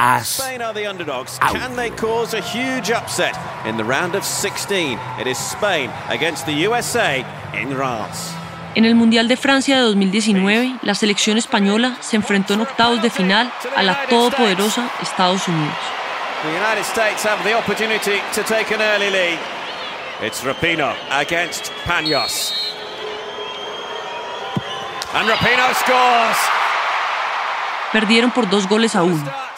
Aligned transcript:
as 0.00 0.28
Spain 0.28 0.62
are 0.62 0.72
the 0.72 0.86
underdogs. 0.86 1.38
out. 1.42 1.52
Can 1.52 1.76
they 1.76 1.90
cause 1.90 2.32
a 2.32 2.40
huge 2.40 2.90
upset 2.90 3.36
in 3.66 3.76
the 3.76 3.84
round 3.84 4.14
of 4.14 4.24
16? 4.24 4.98
It 5.20 5.26
is 5.26 5.36
Spain 5.36 5.90
against 6.08 6.46
the 6.46 6.66
USA 6.66 7.22
in 7.52 7.76
Reims. 7.76 8.32
En 8.74 8.84
el 8.86 8.94
Mundial 8.94 9.28
de 9.28 9.36
Francia 9.36 9.76
de 9.76 9.82
2019, 9.82 10.76
la 10.82 10.94
selección 10.94 11.36
española 11.36 11.96
se 12.00 12.16
enfrentó 12.16 12.54
en 12.54 12.62
octavos 12.62 13.02
de 13.02 13.10
final 13.10 13.52
a 13.76 13.82
la 13.82 14.06
todopoderosa 14.06 14.88
Estados 15.02 15.46
Unidos. 15.48 15.76
The 16.42 16.48
United 16.48 16.84
States 16.84 17.26
have 17.26 17.42
the 17.44 17.54
opportunity 17.54 18.22
to 18.34 18.42
take 18.44 18.72
an 18.74 18.80
early 18.80 19.10
lead. 19.10 19.38
It's 20.22 20.42
Rapino 20.42 20.94
against 21.10 21.70
Panos. 21.84 22.54
And 25.12 25.28
Rapino 25.28 25.74
scores. 25.74 26.36
Perdieron 27.92 28.30
por 28.30 28.48
dos 28.48 28.68
goles 28.68 28.94
a 28.94 29.02
uno. 29.02 29.49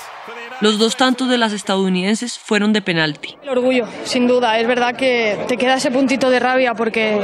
Los 0.62 0.78
dos 0.78 0.96
tantos 0.96 1.28
de 1.28 1.38
las 1.38 1.52
estadounidenses 1.52 2.38
fueron 2.38 2.72
de 2.72 2.82
penalti. 2.82 3.36
El 3.42 3.48
orgullo, 3.48 3.84
sin 4.04 4.28
duda. 4.28 4.60
Es 4.60 4.68
verdad 4.68 4.94
que 4.94 5.36
te 5.48 5.56
queda 5.56 5.74
ese 5.74 5.90
puntito 5.90 6.30
de 6.30 6.38
rabia 6.38 6.74
porque 6.74 7.20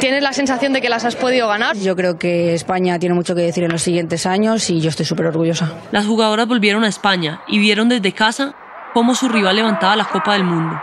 tienes 0.00 0.22
la 0.22 0.32
sensación 0.32 0.72
de 0.72 0.80
que 0.80 0.88
las 0.88 1.04
has 1.04 1.14
podido 1.14 1.48
ganar. 1.48 1.76
Yo 1.76 1.94
creo 1.94 2.18
que 2.18 2.54
España 2.54 2.98
tiene 2.98 3.14
mucho 3.14 3.34
que 3.34 3.42
decir 3.42 3.62
en 3.62 3.72
los 3.72 3.82
siguientes 3.82 4.24
años 4.24 4.70
y 4.70 4.80
yo 4.80 4.88
estoy 4.88 5.04
súper 5.04 5.26
orgullosa. 5.26 5.70
Las 5.92 6.06
jugadoras 6.06 6.48
volvieron 6.48 6.82
a 6.82 6.88
España 6.88 7.42
y 7.46 7.58
vieron 7.58 7.90
desde 7.90 8.12
casa 8.12 8.54
cómo 8.94 9.14
su 9.14 9.28
rival 9.28 9.56
levantaba 9.56 9.94
la 9.94 10.06
Copa 10.06 10.32
del 10.32 10.44
Mundo. 10.44 10.80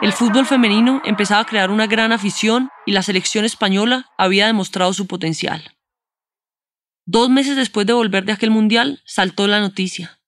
El 0.00 0.12
fútbol 0.12 0.46
femenino 0.46 1.00
empezaba 1.04 1.40
a 1.40 1.44
crear 1.44 1.70
una 1.70 1.86
gran 1.86 2.12
afición 2.12 2.70
y 2.86 2.92
la 2.92 3.02
selección 3.02 3.44
española 3.44 4.06
había 4.16 4.46
demostrado 4.46 4.92
su 4.92 5.06
potencial. 5.06 5.72
Dos 7.10 7.30
meses 7.30 7.56
después 7.56 7.86
de 7.86 7.94
volver 7.94 8.26
de 8.26 8.32
aquel 8.32 8.50
mundial, 8.50 9.00
saltó 9.06 9.46
la 9.46 9.60
noticia. 9.60 10.20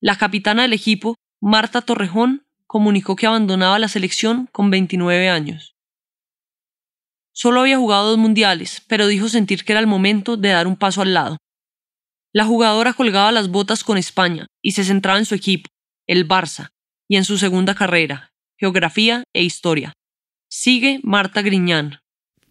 La 0.00 0.14
capitana 0.14 0.62
del 0.62 0.72
equipo, 0.72 1.16
Marta 1.40 1.82
Torrejón, 1.82 2.46
comunicó 2.68 3.16
que 3.16 3.26
abandonaba 3.26 3.80
la 3.80 3.88
selección 3.88 4.48
con 4.52 4.70
29 4.70 5.30
años. 5.30 5.74
Solo 7.32 7.62
había 7.62 7.76
jugado 7.76 8.10
dos 8.10 8.18
mundiales, 8.18 8.84
pero 8.86 9.08
dijo 9.08 9.28
sentir 9.28 9.64
que 9.64 9.72
era 9.72 9.80
el 9.80 9.88
momento 9.88 10.36
de 10.36 10.50
dar 10.50 10.68
un 10.68 10.76
paso 10.76 11.02
al 11.02 11.12
lado. 11.12 11.38
La 12.32 12.44
jugadora 12.44 12.92
colgaba 12.92 13.32
las 13.32 13.48
botas 13.48 13.82
con 13.82 13.98
España 13.98 14.46
y 14.62 14.72
se 14.72 14.84
centraba 14.84 15.18
en 15.18 15.24
su 15.24 15.34
equipo, 15.34 15.68
el 16.06 16.28
Barça, 16.28 16.68
y 17.08 17.16
en 17.16 17.24
su 17.24 17.36
segunda 17.36 17.74
carrera, 17.74 18.30
geografía 18.56 19.24
e 19.32 19.42
historia. 19.42 19.92
Sigue 20.48 21.00
Marta 21.02 21.42
Griñán. 21.42 21.98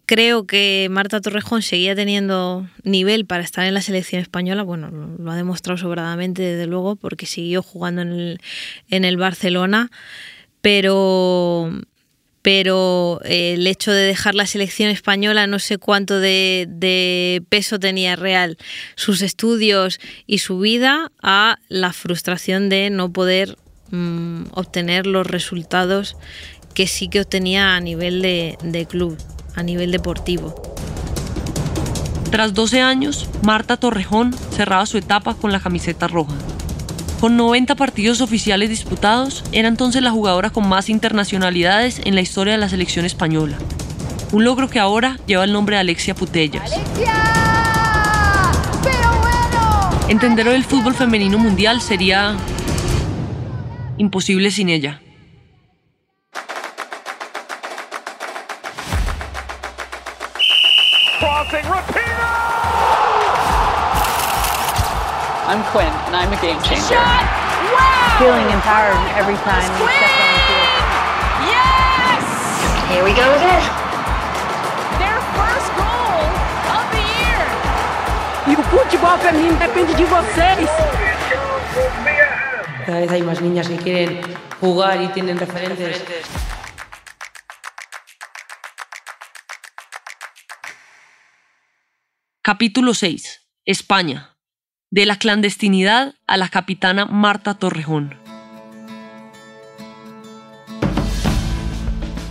Creo 0.08 0.46
que 0.46 0.88
Marta 0.90 1.20
Torrejón 1.20 1.60
seguía 1.60 1.94
teniendo 1.94 2.66
nivel 2.82 3.26
para 3.26 3.42
estar 3.42 3.66
en 3.66 3.74
la 3.74 3.82
selección 3.82 4.22
española. 4.22 4.62
Bueno, 4.62 4.88
lo, 4.90 5.30
ha 5.30 5.36
demostrado 5.36 5.76
sobradamente, 5.76 6.40
desde 6.40 6.66
luego, 6.66 6.96
porque 6.96 7.26
siguió 7.26 7.62
jugando 7.62 8.00
en 8.00 8.12
el, 8.12 8.40
en 8.88 9.04
el 9.04 9.18
Barcelona. 9.18 9.90
Pero, 10.62 11.70
pero 12.40 13.20
el 13.26 13.66
hecho 13.66 13.92
de 13.92 14.00
dejar 14.00 14.34
la 14.34 14.46
selección 14.46 14.88
española, 14.88 15.46
no 15.46 15.58
sé 15.58 15.76
cuánto 15.76 16.18
de, 16.20 17.42
peso 17.50 17.78
tenía 17.78 18.16
real 18.16 18.56
sus 18.94 19.20
estudios 19.20 20.00
y 20.26 20.38
su 20.38 20.58
vida 20.58 21.12
a 21.22 21.58
la 21.68 21.92
frustración 21.92 22.70
de 22.70 22.88
no 22.88 23.12
poder 23.12 23.58
mm, 23.90 24.44
obtener 24.52 25.06
los 25.06 25.26
resultados 25.26 26.16
que 26.72 26.86
sí 26.86 27.08
que 27.10 27.20
obtenía 27.20 27.76
a 27.76 27.80
nivel 27.80 28.22
de 28.22 28.86
club, 28.88 29.18
a 29.58 29.62
nivel 29.62 29.90
deportivo. 29.90 30.54
Tras 32.30 32.54
12 32.54 32.80
años, 32.80 33.28
Marta 33.42 33.76
Torrejón 33.76 34.34
cerraba 34.52 34.86
su 34.86 34.98
etapa 34.98 35.34
con 35.34 35.50
la 35.50 35.60
camiseta 35.60 36.06
roja. 36.06 36.34
Con 37.20 37.36
90 37.36 37.74
partidos 37.74 38.20
oficiales 38.20 38.68
disputados, 38.68 39.44
era 39.50 39.66
entonces 39.66 40.02
la 40.02 40.12
jugadora 40.12 40.50
con 40.50 40.68
más 40.68 40.88
internacionalidades 40.88 42.00
en 42.04 42.14
la 42.14 42.20
historia 42.20 42.52
de 42.52 42.58
la 42.58 42.68
selección 42.68 43.04
española. 43.04 43.58
Un 44.30 44.44
logro 44.44 44.68
que 44.68 44.78
ahora 44.78 45.18
lleva 45.26 45.44
el 45.44 45.52
nombre 45.52 45.76
de 45.76 45.80
Alexia 45.80 46.14
Putellas. 46.14 46.70
Entender 50.08 50.46
el 50.48 50.64
fútbol 50.64 50.94
femenino 50.94 51.38
mundial 51.38 51.80
sería 51.80 52.36
imposible 53.96 54.50
sin 54.50 54.68
ella. 54.68 55.00
I'm 65.48 65.64
Quinn, 65.72 65.88
and 66.04 66.14
I'm 66.14 66.30
a 66.30 66.36
game 66.42 66.60
changer. 66.60 67.00
Feeling 68.20 68.52
empowered 68.52 69.00
every 69.16 69.36
time 69.48 69.64
we 69.80 69.88
step 69.96 70.12
on 70.20 70.28
the 70.36 70.44
field. 70.44 70.78
Here 72.92 73.02
we 73.02 73.12
go 73.16 73.24
again. 73.32 73.64
Their 75.00 75.16
first 75.32 75.68
goal 75.72 76.20
of 76.76 76.84
the 76.92 77.00
year. 77.00 77.40
Y 78.46 78.52
el 78.56 78.62
fútbol 78.64 79.18
femenino 79.20 79.56
depende 79.58 79.94
de 79.94 80.04
vocês. 80.04 80.68
Cada 82.84 83.00
vez 83.00 83.10
hay 83.10 83.22
más 83.22 83.40
niñas 83.40 83.68
que 83.68 83.76
quieren 83.78 84.20
jugar 84.60 85.00
y 85.00 85.08
tienen 85.08 85.38
referentes. 85.38 86.04
Capítulo 92.42 92.92
6. 92.92 93.48
España. 93.64 94.37
De 94.90 95.04
la 95.04 95.16
clandestinidad 95.16 96.14
a 96.26 96.38
la 96.38 96.48
capitana 96.48 97.04
Marta 97.04 97.52
Torrejón. 97.52 98.14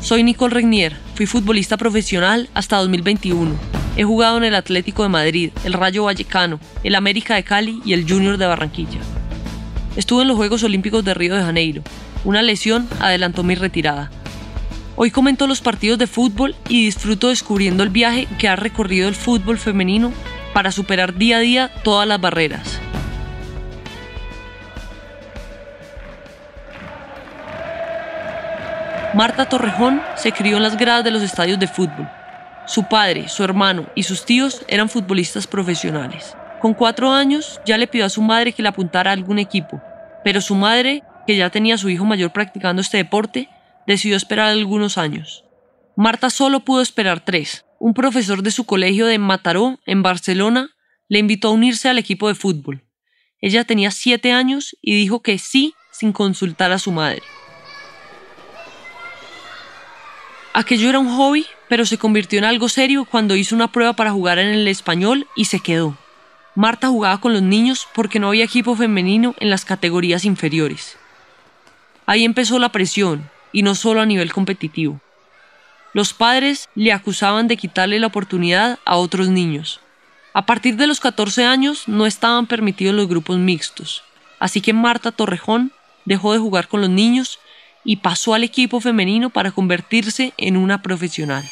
Soy 0.01 0.23
Nicole 0.23 0.55
Regnier, 0.55 0.95
fui 1.13 1.27
futbolista 1.27 1.77
profesional 1.77 2.49
hasta 2.55 2.77
2021. 2.77 3.51
He 3.95 4.03
jugado 4.05 4.37
en 4.37 4.43
el 4.43 4.55
Atlético 4.55 5.03
de 5.03 5.09
Madrid, 5.09 5.51
el 5.65 5.73
Rayo 5.73 6.05
Vallecano, 6.05 6.59
el 6.83 6.95
América 6.95 7.35
de 7.35 7.43
Cali 7.43 7.79
y 7.85 7.93
el 7.93 8.09
Junior 8.09 8.37
de 8.37 8.47
Barranquilla. 8.47 9.01
Estuve 9.95 10.23
en 10.23 10.29
los 10.29 10.37
Juegos 10.37 10.63
Olímpicos 10.63 11.05
de 11.05 11.13
Río 11.13 11.35
de 11.35 11.43
Janeiro. 11.43 11.83
Una 12.25 12.41
lesión 12.41 12.87
adelantó 12.99 13.43
mi 13.43 13.53
retirada. 13.53 14.09
Hoy 14.95 15.11
comento 15.11 15.45
los 15.45 15.61
partidos 15.61 15.99
de 15.99 16.07
fútbol 16.07 16.55
y 16.67 16.85
disfruto 16.85 17.29
descubriendo 17.29 17.83
el 17.83 17.89
viaje 17.89 18.27
que 18.39 18.47
ha 18.47 18.55
recorrido 18.55 19.07
el 19.07 19.13
fútbol 19.13 19.59
femenino 19.59 20.11
para 20.57 20.71
superar 20.71 21.13
día 21.13 21.37
a 21.37 21.41
día 21.41 21.71
todas 21.83 22.07
las 22.07 22.19
barreras. 22.19 22.81
Marta 29.13 29.47
Torrejón 29.47 30.01
se 30.15 30.31
crió 30.31 30.57
en 30.57 30.63
las 30.63 30.75
gradas 30.75 31.03
de 31.03 31.11
los 31.11 31.21
estadios 31.21 31.59
de 31.59 31.67
fútbol. 31.67 32.09
Su 32.65 32.85
padre, 32.85 33.29
su 33.29 33.43
hermano 33.43 33.85
y 33.93 34.01
sus 34.01 34.25
tíos 34.25 34.65
eran 34.67 34.89
futbolistas 34.89 35.45
profesionales. 35.45 36.35
Con 36.59 36.73
cuatro 36.73 37.11
años 37.11 37.61
ya 37.63 37.77
le 37.77 37.85
pidió 37.85 38.05
a 38.07 38.09
su 38.09 38.23
madre 38.23 38.51
que 38.51 38.63
le 38.63 38.69
apuntara 38.69 39.11
a 39.11 39.13
algún 39.13 39.37
equipo, 39.37 39.79
pero 40.23 40.41
su 40.41 40.55
madre, 40.55 41.03
que 41.27 41.35
ya 41.35 41.51
tenía 41.51 41.77
su 41.77 41.87
hijo 41.87 42.03
mayor 42.03 42.33
practicando 42.33 42.81
este 42.81 42.97
deporte, 42.97 43.47
decidió 43.85 44.17
esperar 44.17 44.47
algunos 44.47 44.97
años. 44.97 45.43
Marta 45.95 46.31
solo 46.31 46.61
pudo 46.61 46.81
esperar 46.81 47.19
tres. 47.19 47.66
Un 47.79 47.93
profesor 47.93 48.41
de 48.41 48.51
su 48.51 48.65
colegio 48.65 49.05
de 49.05 49.19
Mataró, 49.19 49.79
en 49.85 50.01
Barcelona, 50.01 50.71
le 51.07 51.19
invitó 51.19 51.49
a 51.49 51.51
unirse 51.51 51.87
al 51.89 51.99
equipo 51.99 52.27
de 52.27 52.35
fútbol. 52.35 52.83
Ella 53.39 53.65
tenía 53.65 53.91
siete 53.91 54.31
años 54.31 54.75
y 54.81 54.95
dijo 54.95 55.21
que 55.21 55.37
sí 55.37 55.75
sin 55.91 56.11
consultar 56.11 56.71
a 56.71 56.79
su 56.79 56.91
madre. 56.91 57.21
Aquello 60.53 60.89
era 60.89 60.97
un 60.97 61.15
hobby, 61.15 61.45
pero 61.69 61.85
se 61.85 61.99
convirtió 61.99 62.39
en 62.39 62.45
algo 62.45 62.67
serio 62.67 63.05
cuando 63.05 63.35
hizo 63.35 63.53
una 63.53 63.71
prueba 63.71 63.93
para 63.93 64.11
jugar 64.11 64.39
en 64.39 64.47
el 64.47 64.67
español 64.67 65.27
y 65.35 65.45
se 65.45 65.59
quedó. 65.59 65.95
Marta 66.55 66.87
jugaba 66.87 67.21
con 67.21 67.33
los 67.33 67.43
niños 67.43 67.87
porque 67.93 68.19
no 68.19 68.29
había 68.29 68.45
equipo 68.45 68.75
femenino 68.75 69.35
en 69.39 69.51
las 69.51 69.65
categorías 69.65 70.25
inferiores. 70.25 70.97
Ahí 72.07 72.25
empezó 72.25 72.57
la 72.57 72.71
presión, 72.71 73.29
y 73.51 73.61
no 73.61 73.75
solo 73.75 74.01
a 74.01 74.07
nivel 74.07 74.33
competitivo. 74.33 74.99
Los 75.97 76.13
padres 76.13 76.69
le 76.75 76.91
acusaban 76.91 77.47
de 77.47 77.57
quitarle 77.57 77.97
la 77.97 78.05
oportunidad 78.05 78.77
a 78.85 78.97
otros 78.97 79.29
niños. 79.29 79.79
A 80.31 80.45
partir 80.45 80.75
de 80.75 80.85
los 80.85 80.99
14 80.99 81.43
años 81.43 81.87
no 81.87 82.05
estaban 82.05 82.45
permitidos 82.45 82.93
los 82.93 83.07
grupos 83.07 83.39
mixtos, 83.39 84.03
así 84.37 84.61
que 84.61 84.73
Marta 84.73 85.11
Torrejón 85.11 85.71
dejó 86.05 86.33
de 86.33 86.37
jugar 86.37 86.67
con 86.67 86.81
los 86.81 86.91
niños 86.91 87.39
y 87.83 87.95
pasó 87.95 88.35
al 88.35 88.43
equipo 88.43 88.79
femenino 88.79 89.31
para 89.31 89.49
convertirse 89.49 90.33
en 90.37 90.55
una 90.57 90.83
profesional. 90.83 91.43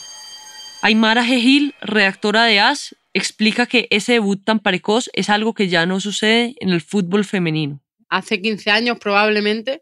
Aymara 0.83 1.25
Gejil, 1.25 1.73
redactora 1.81 2.43
de 2.43 2.59
AS, 2.59 2.95
explica 3.15 3.65
que 3.65 3.87
ese 3.89 4.13
debut 4.13 4.43
tan 4.45 4.59
precoz 4.59 5.09
es 5.13 5.31
algo 5.31 5.55
que 5.55 5.69
ya 5.69 5.87
no 5.87 5.99
sucede 5.99 6.53
en 6.59 6.69
el 6.69 6.81
fútbol 6.81 7.25
femenino. 7.25 7.81
Hace 8.09 8.39
15 8.43 8.69
años 8.69 8.99
probablemente 8.99 9.81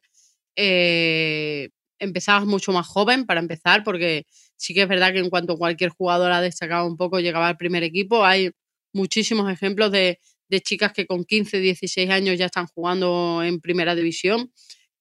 eh, 0.56 1.72
empezabas 2.00 2.46
mucho 2.46 2.72
más 2.72 2.88
joven 2.88 3.26
para 3.26 3.42
empezar, 3.42 3.84
porque 3.84 4.26
sí 4.58 4.74
que 4.74 4.84
es 4.84 4.88
verdad 4.88 5.14
que 5.14 5.20
en 5.20 5.30
cuanto 5.30 5.58
cualquier 5.58 5.90
jugadora 5.90 6.42
destacaba 6.42 6.86
un 6.86 6.98
poco, 6.98 7.20
llegaba 7.20 7.48
al 7.48 7.58
primer 7.58 7.84
equipo. 7.84 8.26
Hay 8.26 8.52
muchísimos 8.94 9.52
ejemplos 9.52 9.92
de, 9.92 10.20
de 10.50 10.62
chicas 10.62 10.94
que 10.94 11.06
con 11.06 11.26
15, 11.26 11.60
16 11.60 12.10
años 12.10 12.38
ya 12.38 12.46
están 12.46 12.68
jugando 12.68 13.42
en 13.44 13.60
primera 13.60 13.96
división. 13.96 14.52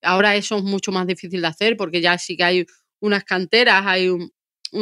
Ahora 0.03 0.35
eso 0.37 0.57
es 0.57 0.65
mucho 0.65 0.93
más 0.93 1.07
difícil 1.07 1.41
de 1.43 1.47
hacer 1.47 1.77
porque 1.77 2.01
ya 2.01 2.19
sí 2.19 2.37
que 2.37 2.45
hay 2.45 2.67
unas 3.01 3.25
canteras, 3.25 3.85
hay 3.87 4.09
un, 4.09 4.31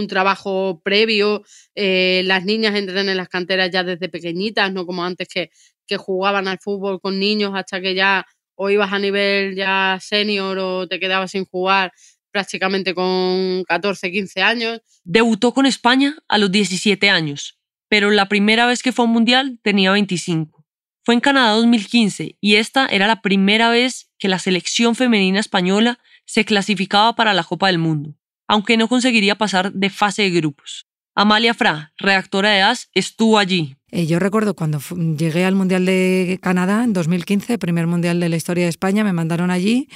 trabajo 0.08 0.80
previo, 0.84 1.42
eh, 1.74 2.22
las 2.24 2.44
niñas 2.44 2.76
entran 2.76 3.08
en 3.08 3.16
las 3.16 3.28
canteras 3.28 3.70
ya 3.72 3.82
desde 3.82 4.08
pequeñitas, 4.08 4.72
no 4.72 4.86
como 4.86 5.04
antes 5.04 5.26
que, 5.26 5.50
que 5.84 5.96
jugaban 5.96 6.46
al 6.46 6.60
fútbol 6.60 7.00
con 7.00 7.18
niños 7.18 7.50
hasta 7.54 7.80
que 7.80 7.96
ya 7.96 8.24
o 8.54 8.70
ibas 8.70 8.92
a 8.92 9.00
nivel 9.00 9.56
ya 9.56 9.98
senior 10.00 10.58
o 10.58 10.86
te 10.86 11.00
quedabas 11.00 11.32
sin 11.32 11.44
jugar 11.44 11.92
prácticamente 12.30 12.94
con 12.94 13.64
14, 13.64 14.10
15 14.10 14.42
años. 14.42 14.80
Debutó 15.04 15.52
con 15.52 15.66
España 15.66 16.16
a 16.28 16.38
los 16.38 16.50
17 16.50 17.10
años, 17.10 17.58
pero 17.88 18.10
la 18.10 18.28
primera 18.28 18.66
vez 18.66 18.82
que 18.82 18.92
fue 18.92 19.04
a 19.04 19.08
un 19.08 19.12
mundial 19.12 19.58
tenía 19.62 19.92
25. 19.92 20.64
Fue 21.02 21.14
en 21.14 21.20
Canadá 21.20 21.52
2015 21.52 22.36
y 22.40 22.56
esta 22.56 22.86
era 22.86 23.06
la 23.06 23.22
primera 23.22 23.70
vez 23.70 24.10
que 24.18 24.28
la 24.28 24.38
selección 24.38 24.94
femenina 24.94 25.40
española 25.40 25.98
se 26.26 26.44
clasificaba 26.44 27.16
para 27.16 27.34
la 27.34 27.42
Copa 27.42 27.68
del 27.68 27.78
Mundo, 27.78 28.14
aunque 28.46 28.76
no 28.76 28.86
conseguiría 28.86 29.36
pasar 29.36 29.72
de 29.72 29.90
fase 29.90 30.22
de 30.22 30.30
grupos. 30.30 30.86
Amalia 31.16 31.54
Fra, 31.54 31.92
redactora 31.98 32.50
de 32.50 32.62
AS, 32.62 32.88
estuvo 32.94 33.38
allí. 33.38 33.76
Eh, 33.90 34.06
yo 34.06 34.18
recuerdo 34.18 34.54
cuando 34.54 34.80
llegué 35.18 35.44
al 35.44 35.56
Mundial 35.56 35.84
de 35.84 36.38
Canadá 36.40 36.84
en 36.84 36.92
2015, 36.92 37.58
primer 37.58 37.86
Mundial 37.86 38.20
de 38.20 38.28
la 38.28 38.36
historia 38.36 38.64
de 38.64 38.70
España, 38.70 39.02
me 39.02 39.12
mandaron 39.12 39.50
allí, 39.50 39.88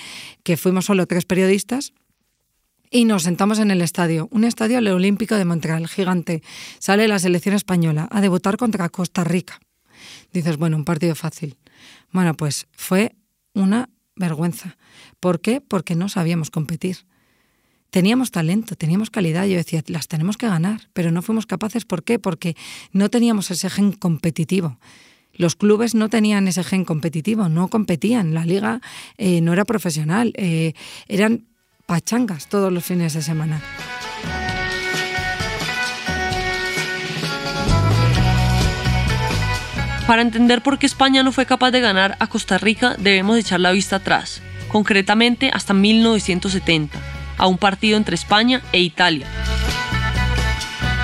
que 0.42 0.56
fuimos 0.56 0.86
solo 0.86 1.06
tres 1.06 1.24
periodistas, 1.24 1.92
y 2.94 3.06
nos 3.06 3.24
sentamos 3.24 3.58
en 3.58 3.72
el 3.72 3.82
estadio, 3.82 4.28
un 4.30 4.44
estadio 4.44 4.78
Olímpico 4.78 5.34
de 5.34 5.44
Montreal, 5.44 5.88
gigante. 5.88 6.44
Sale 6.78 7.08
la 7.08 7.18
selección 7.18 7.56
española 7.56 8.06
a 8.08 8.20
debutar 8.20 8.56
contra 8.56 8.88
Costa 8.88 9.24
Rica. 9.24 9.58
Dices, 10.32 10.58
bueno, 10.58 10.76
un 10.76 10.84
partido 10.84 11.16
fácil. 11.16 11.58
Bueno, 12.12 12.34
pues 12.34 12.68
fue 12.70 13.16
una 13.52 13.90
vergüenza. 14.14 14.76
¿Por 15.18 15.40
qué? 15.40 15.60
Porque 15.60 15.96
no 15.96 16.08
sabíamos 16.08 16.52
competir. 16.52 16.98
Teníamos 17.90 18.30
talento, 18.30 18.76
teníamos 18.76 19.10
calidad. 19.10 19.44
Yo 19.46 19.56
decía, 19.56 19.82
las 19.88 20.06
tenemos 20.06 20.36
que 20.36 20.46
ganar, 20.46 20.82
pero 20.92 21.10
no 21.10 21.20
fuimos 21.20 21.46
capaces. 21.46 21.84
¿Por 21.84 22.04
qué? 22.04 22.20
Porque 22.20 22.54
no 22.92 23.10
teníamos 23.10 23.50
ese 23.50 23.70
gen 23.70 23.90
competitivo. 23.90 24.78
Los 25.32 25.56
clubes 25.56 25.96
no 25.96 26.08
tenían 26.10 26.46
ese 26.46 26.62
gen 26.62 26.84
competitivo, 26.84 27.48
no 27.48 27.66
competían. 27.66 28.34
La 28.34 28.46
liga 28.46 28.80
eh, 29.18 29.40
no 29.40 29.52
era 29.52 29.64
profesional. 29.64 30.32
Eh, 30.36 30.74
eran 31.08 31.48
pachangas 31.86 32.48
todos 32.48 32.72
los 32.72 32.84
fines 32.84 33.14
de 33.14 33.22
semana. 33.22 33.60
Para 40.06 40.20
entender 40.20 40.62
por 40.62 40.78
qué 40.78 40.84
España 40.84 41.22
no 41.22 41.32
fue 41.32 41.46
capaz 41.46 41.70
de 41.70 41.80
ganar 41.80 42.16
a 42.20 42.26
Costa 42.26 42.58
Rica, 42.58 42.94
debemos 42.98 43.38
echar 43.38 43.60
la 43.60 43.72
vista 43.72 43.96
atrás, 43.96 44.42
concretamente 44.68 45.50
hasta 45.52 45.72
1970, 45.72 46.98
a 47.38 47.46
un 47.46 47.56
partido 47.56 47.96
entre 47.96 48.14
España 48.14 48.60
e 48.72 48.80
Italia. 48.80 49.26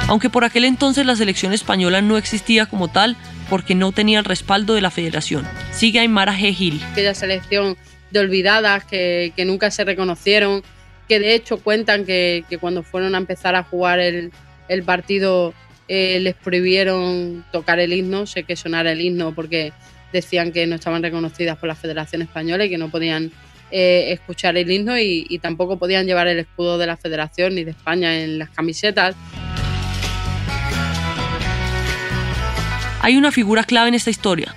Aunque 0.06 0.28
por 0.28 0.44
aquel 0.44 0.64
entonces 0.64 1.06
la 1.06 1.16
selección 1.16 1.52
española 1.54 2.02
no 2.02 2.18
existía 2.18 2.66
como 2.66 2.88
tal 2.88 3.16
porque 3.48 3.74
no 3.74 3.92
tenía 3.92 4.18
el 4.18 4.24
respaldo 4.24 4.74
de 4.74 4.80
la 4.80 4.90
federación. 4.90 5.48
Sigue 5.72 6.00
Aymara 6.00 6.36
G. 6.36 6.52
Gil. 6.54 6.82
Aquella 6.92 7.14
selección 7.14 7.76
de 8.10 8.20
olvidadas 8.20 8.84
que, 8.84 9.32
nunca 9.46 9.70
se 9.70 9.84
reconocieron, 9.84 10.62
que 11.08 11.18
de 11.18 11.34
hecho 11.34 11.58
cuentan 11.58 12.04
que, 12.04 12.44
cuando 12.60 12.82
fueron 12.82 13.14
a 13.14 13.18
empezar 13.18 13.54
a 13.54 13.62
jugar 13.62 14.00
el, 14.00 14.32
el 14.68 14.82
partido 14.82 15.54
eh, 15.88 16.20
les 16.20 16.36
prohibieron 16.36 17.44
tocar 17.50 17.80
el 17.80 17.92
himno, 17.92 18.24
sé 18.24 18.44
que 18.44 18.54
sonara 18.54 18.92
el 18.92 19.00
himno 19.00 19.34
porque 19.34 19.72
decían 20.12 20.52
que 20.52 20.66
no 20.66 20.76
estaban 20.76 21.02
reconocidas 21.02 21.58
por 21.58 21.68
la 21.68 21.74
Federación 21.74 22.22
Española 22.22 22.64
y 22.64 22.70
que 22.70 22.78
no 22.78 22.90
podían 22.90 23.32
eh, 23.72 24.12
escuchar 24.12 24.56
el 24.56 24.70
himno 24.70 24.98
y, 24.98 25.26
y 25.28 25.38
tampoco 25.40 25.78
podían 25.78 26.06
llevar 26.06 26.28
el 26.28 26.38
escudo 26.38 26.78
de 26.78 26.86
la 26.86 26.96
Federación 26.96 27.56
ni 27.56 27.64
de 27.64 27.72
España 27.72 28.20
en 28.20 28.38
las 28.38 28.50
camisetas. 28.50 29.16
Hay 33.02 33.16
una 33.16 33.32
figura 33.32 33.64
clave 33.64 33.88
en 33.88 33.94
esta 33.94 34.10
historia, 34.10 34.54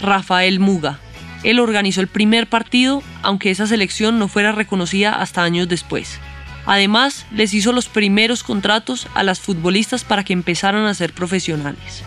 Rafael 0.00 0.60
Muga. 0.60 0.98
Él 1.42 1.58
organizó 1.58 2.00
el 2.00 2.08
primer 2.08 2.46
partido, 2.46 3.02
aunque 3.22 3.50
esa 3.50 3.66
selección 3.66 4.18
no 4.18 4.28
fuera 4.28 4.52
reconocida 4.52 5.12
hasta 5.12 5.42
años 5.42 5.68
después. 5.68 6.20
Además, 6.66 7.26
les 7.32 7.54
hizo 7.54 7.72
los 7.72 7.88
primeros 7.88 8.44
contratos 8.44 9.08
a 9.14 9.22
las 9.22 9.40
futbolistas 9.40 10.04
para 10.04 10.22
que 10.24 10.34
empezaran 10.34 10.84
a 10.84 10.94
ser 10.94 11.12
profesionales. 11.14 12.04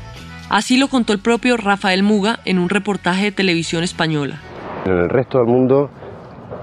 Así 0.50 0.78
lo 0.78 0.88
contó 0.88 1.14
el 1.14 1.20
propio 1.20 1.58
Rafael 1.58 2.04
Muga 2.04 2.40
en 2.46 2.60
un 2.60 2.70
reportaje 2.70 3.26
de 3.26 3.32
televisión 3.32 3.84
española. 3.84 4.40
En 4.86 4.94
el 4.94 5.10
resto 5.10 5.40
del 5.40 5.48
mundo 5.48 5.90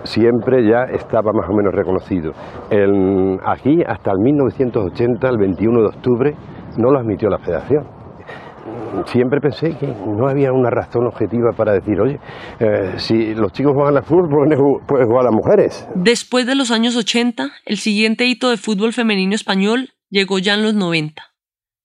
siempre 0.05 0.65
ya 0.65 0.85
estaba 0.95 1.33
más 1.33 1.51
o 1.51 1.53
menos 1.53 1.75
reconocido. 1.75 2.33
El, 2.71 3.39
aquí, 3.45 3.83
hasta 3.87 4.13
el 4.13 4.19
1980, 4.19 5.29
el 5.29 5.39
21 5.39 5.81
de 5.81 5.87
octubre, 5.87 6.35
no 6.79 6.93
lo 6.93 7.01
admitió 7.01 7.29
la 7.29 7.39
federación 7.39 8.00
siempre 9.07 9.41
pensé 9.41 9.77
que 9.77 9.87
no 9.87 10.29
había 10.29 10.53
una 10.53 10.71
razón 10.71 11.07
objetiva 11.07 11.53
para 11.57 11.73
decir, 11.73 12.01
oye, 12.01 12.19
eh, 12.59 12.95
si 12.99 13.35
los 13.35 13.53
chicos 13.53 13.73
juegan 13.75 13.97
al 13.97 14.05
fútbol, 14.05 14.49
pueden 14.87 15.07
jugar 15.07 15.25
las 15.25 15.33
mujeres. 15.33 15.87
Después 15.95 16.47
de 16.47 16.55
los 16.55 16.71
años 16.71 16.97
80, 16.97 17.51
el 17.65 17.79
siguiente 17.79 18.27
hito 18.27 18.51
de 18.51 18.57
fútbol 18.57 18.93
femenino 18.93 19.35
español 19.35 19.91
llegó 20.11 20.39
ya 20.39 20.55
en 20.55 20.63
los 20.63 20.75
90. 20.75 21.23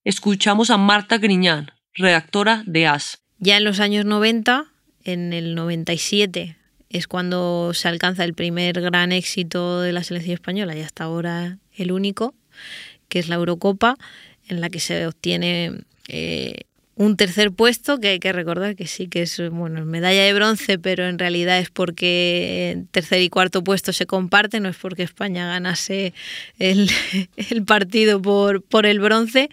Escuchamos 0.03 0.69
a 0.69 0.77
Marta 0.77 1.17
Griñán, 1.17 1.71
redactora 1.93 2.63
de 2.65 2.87
AS. 2.87 3.23
Ya 3.39 3.57
en 3.57 3.63
los 3.63 3.79
años 3.79 4.05
90, 4.05 4.65
en 5.03 5.33
el 5.33 5.55
97, 5.55 6.57
es 6.89 7.07
cuando 7.07 7.73
se 7.73 7.87
alcanza 7.87 8.23
el 8.23 8.33
primer 8.33 8.81
gran 8.81 9.11
éxito 9.11 9.81
de 9.81 9.91
la 9.91 10.03
selección 10.03 10.35
española 10.35 10.75
y 10.75 10.81
hasta 10.81 11.03
ahora 11.03 11.57
el 11.75 11.91
único, 11.91 12.33
que 13.09 13.19
es 13.19 13.29
la 13.29 13.35
Eurocopa, 13.35 13.95
en 14.47 14.61
la 14.61 14.69
que 14.69 14.79
se 14.79 15.07
obtiene 15.07 15.83
eh, 16.07 16.61
un 16.95 17.17
tercer 17.17 17.51
puesto 17.51 17.99
que 17.99 18.09
hay 18.09 18.19
que 18.19 18.31
recordar 18.31 18.75
que 18.75 18.87
sí 18.87 19.07
que 19.07 19.23
es 19.23 19.41
bueno 19.49 19.85
medalla 19.85 20.23
de 20.23 20.33
bronce 20.33 20.79
pero 20.79 21.05
en 21.07 21.19
realidad 21.19 21.59
es 21.59 21.69
porque 21.69 22.83
tercer 22.91 23.21
y 23.21 23.29
cuarto 23.29 23.63
puesto 23.63 23.91
se 23.91 24.05
comparten 24.05 24.63
no 24.63 24.69
es 24.69 24.77
porque 24.77 25.03
España 25.03 25.45
ganase 25.47 26.13
el, 26.57 26.89
partido 27.67 28.21
por, 28.21 28.63
por 28.63 28.85
el 28.85 28.99
bronce 28.99 29.49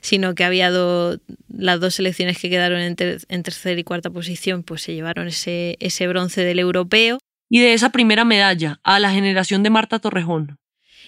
sino 0.00 0.34
que 0.34 0.44
había 0.44 0.70
las 0.70 1.80
dos 1.80 1.94
selecciones 1.94 2.38
que 2.38 2.50
quedaron 2.50 2.80
en, 2.80 2.96
en 2.98 3.42
tercera 3.42 3.80
y 3.80 3.84
cuarta 3.84 4.10
posición 4.10 4.62
pues 4.62 4.82
se 4.82 4.94
llevaron 4.94 5.28
ese, 5.28 5.76
ese 5.80 6.06
bronce 6.06 6.44
del 6.44 6.58
europeo. 6.58 7.18
Y 7.50 7.60
de 7.60 7.74
esa 7.74 7.90
primera 7.90 8.24
medalla 8.24 8.80
a 8.82 8.98
la 8.98 9.12
generación 9.12 9.62
de 9.62 9.70
Marta 9.70 9.98
Torrejón 9.98 10.56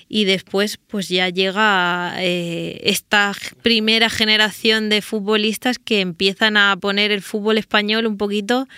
y 0.08 0.25
después 0.25 0.76
pues 0.76 1.08
ya 1.08 1.28
llega 1.28 2.14
eh, 2.18 2.80
esta 2.84 3.32
primera 3.62 4.08
generación 4.08 4.88
de 4.88 5.02
futbolistas 5.02 5.78
que 5.78 6.00
empiezan 6.00 6.56
a 6.56 6.76
poner 6.76 7.10
el 7.10 7.22
fútbol 7.22 7.58
español 7.58 8.06
un 8.06 8.16
poquito 8.16 8.68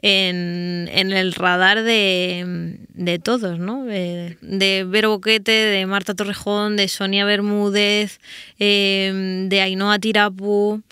en, 0.00 0.88
en 0.92 1.12
el 1.12 1.32
radar 1.34 1.82
de, 1.82 2.78
de 2.94 3.18
todos, 3.18 3.58
¿no? 3.58 3.84
De, 3.84 4.36
Vero 4.88 5.10
Boquete, 5.10 5.50
de 5.50 5.86
Marta 5.86 6.14
Torrejón, 6.14 6.76
de 6.76 6.86
Sonia 6.86 7.24
Bermúdez, 7.24 8.20
eh, 8.58 9.46
de 9.48 9.60
Ainhoa 9.60 9.98
Tirapu 9.98 10.82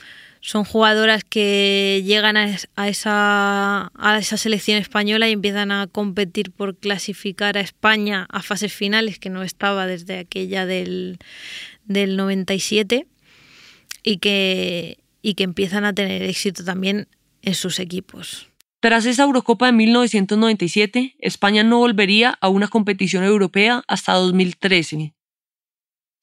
son 0.46 0.62
jugadoras 0.62 1.24
que 1.24 2.04
llegan 2.06 2.36
a, 2.36 2.86
esa, 2.86 3.90
selección 4.22 4.78
española 4.78 5.28
y 5.28 5.32
empiezan 5.32 5.72
a 5.72 5.88
competir 5.88 6.52
por 6.52 6.76
clasificar 6.76 7.58
a 7.58 7.60
España 7.60 8.28
a 8.30 8.42
fases 8.42 8.72
finales, 8.72 9.18
que 9.18 9.28
no 9.28 9.42
estaba 9.42 9.88
desde 9.88 10.20
aquella 10.20 10.64
del, 10.64 11.18
del 11.84 12.16
97, 12.16 13.08
y 14.04 14.18
que, 14.18 14.98
y 15.20 15.34
que 15.34 15.42
empiezan 15.42 15.84
a 15.84 15.92
tener 15.92 16.22
éxito 16.22 16.64
también 16.64 17.08
en 17.42 17.54
sus 17.56 17.80
equipos. 17.80 18.48
Tras 18.78 19.04
esa 19.04 19.24
Eurocopa 19.24 19.66
de 19.66 19.72
1997, 19.72 21.16
España 21.18 21.64
no 21.64 21.78
volvería 21.78 22.38
a 22.40 22.48
una 22.50 22.68
competición 22.68 23.24
europea 23.24 23.82
hasta 23.88 24.12
2013, 24.12 25.15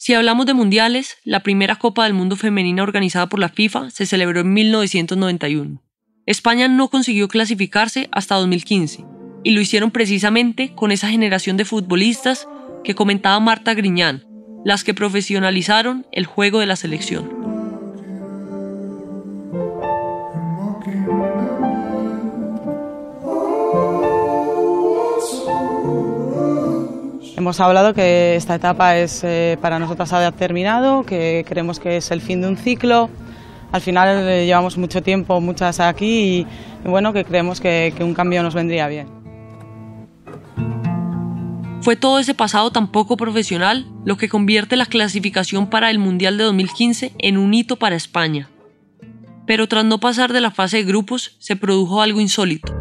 si 0.04 0.14
hablamos 0.14 0.46
de 0.46 0.54
mundiales, 0.54 1.16
la 1.24 1.44
primera 1.44 1.78
Copa 1.78 2.04
del 2.04 2.14
Mundo 2.14 2.36
femenina 2.36 2.84
organizada 2.84 3.30
por 3.30 3.40
la 3.40 3.48
FIFA 3.48 3.90
se 3.90 4.06
celebró 4.06 4.42
en 4.42 4.52
1991. 4.52 5.82
España 6.26 6.68
no 6.68 6.90
consiguió 6.90 7.30
clasificarse 7.30 8.10
hasta 8.12 8.36
2015, 8.36 9.06
y 9.46 9.52
lo 9.52 9.62
hicieron 9.62 9.92
precisamente 9.92 10.76
con 10.76 10.92
esa 10.92 11.08
generación 11.08 11.56
de 11.56 11.64
futbolistas 11.64 12.50
que 12.84 12.96
comentaba 12.96 13.40
Marta 13.40 13.76
Griñán, 13.76 14.26
las 14.66 14.84
que 14.84 14.94
profesionalizaron 14.94 16.06
el 16.12 16.26
juego 16.26 16.60
de 16.60 16.66
la 16.66 16.76
selección. 16.76 17.53
Hemos 27.36 27.60
hablado 27.60 27.96
que 27.96 28.36
esta 28.36 28.56
etapa 28.56 28.98
es 28.98 29.24
eh, 29.24 29.58
para 29.60 29.80
nosotras 29.80 30.14
ha 30.14 30.32
terminado, 30.32 31.04
que 31.04 31.44
creemos 31.48 31.80
que 31.80 31.98
es 31.98 32.12
el 32.12 32.22
fin 32.22 32.42
de 32.42 32.48
un 32.48 32.58
ciclo. 32.58 33.10
al 33.72 33.82
final 33.82 34.28
eh, 34.28 34.46
llevamos 34.46 34.78
mucho 34.78 35.02
tiempo, 35.02 35.42
muchas 35.42 35.80
aquí 35.80 36.06
y, 36.06 36.48
y 36.86 36.88
bueno, 36.88 37.12
que 37.12 37.26
creemos 37.26 37.60
que, 37.60 37.92
que 37.98 38.04
un 38.04 38.14
cambio 38.14 38.44
nos 38.44 38.54
vendría 38.54 38.88
bien. 38.88 39.08
Fue 41.82 41.96
todo 41.96 42.20
ese 42.20 42.36
pasado 42.36 42.72
tan 42.72 42.92
poco 42.92 43.18
profesional 43.18 43.88
lo 44.06 44.16
que 44.16 44.30
convierte 44.30 44.76
la 44.76 44.86
clasificación 44.86 45.68
para 45.70 45.90
el 45.90 45.98
Mundial 45.98 46.38
de 46.38 46.44
2015 46.44 47.14
en 47.18 47.38
un 47.38 47.54
hito 47.56 47.78
para 47.78 47.96
España. 47.96 48.48
Pero 49.48 49.68
tras 49.68 49.84
no 49.84 50.00
pasar 50.00 50.32
de 50.34 50.40
la 50.40 50.52
fase 50.52 50.78
de 50.78 50.84
grupos, 50.84 51.36
se 51.40 51.56
produjo 51.56 52.02
algo 52.02 52.22
insólito. 52.22 52.74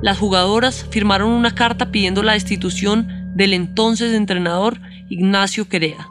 Las 0.00 0.18
jugadoras 0.18 0.86
firmaron 0.90 1.30
una 1.30 1.54
carta 1.54 1.92
pidiendo 1.92 2.22
la 2.22 2.32
destitución 2.32 3.23
del 3.34 3.52
entonces 3.52 4.14
entrenador 4.14 4.80
Ignacio 5.08 5.68
Quereda. 5.68 6.08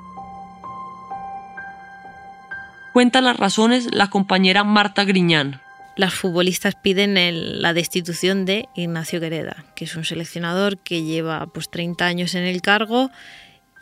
Cuenta 2.93 3.21
las 3.21 3.37
razones 3.37 3.87
la 3.91 4.09
compañera 4.09 4.63
Marta 4.63 5.03
Griñán. 5.03 5.61
Las 5.95 6.13
futbolistas 6.13 6.75
piden 6.75 7.15
la 7.61 7.73
destitución 7.73 8.45
de 8.45 8.67
Ignacio 8.75 9.19
Quereda, 9.19 9.65
que 9.75 9.85
es 9.85 9.95
un 9.95 10.05
seleccionador 10.05 10.77
que 10.77 11.03
lleva 11.03 11.47
pues 11.47 11.69
30 11.69 12.05
años 12.05 12.35
en 12.35 12.43
el 12.43 12.61
cargo 12.61 13.09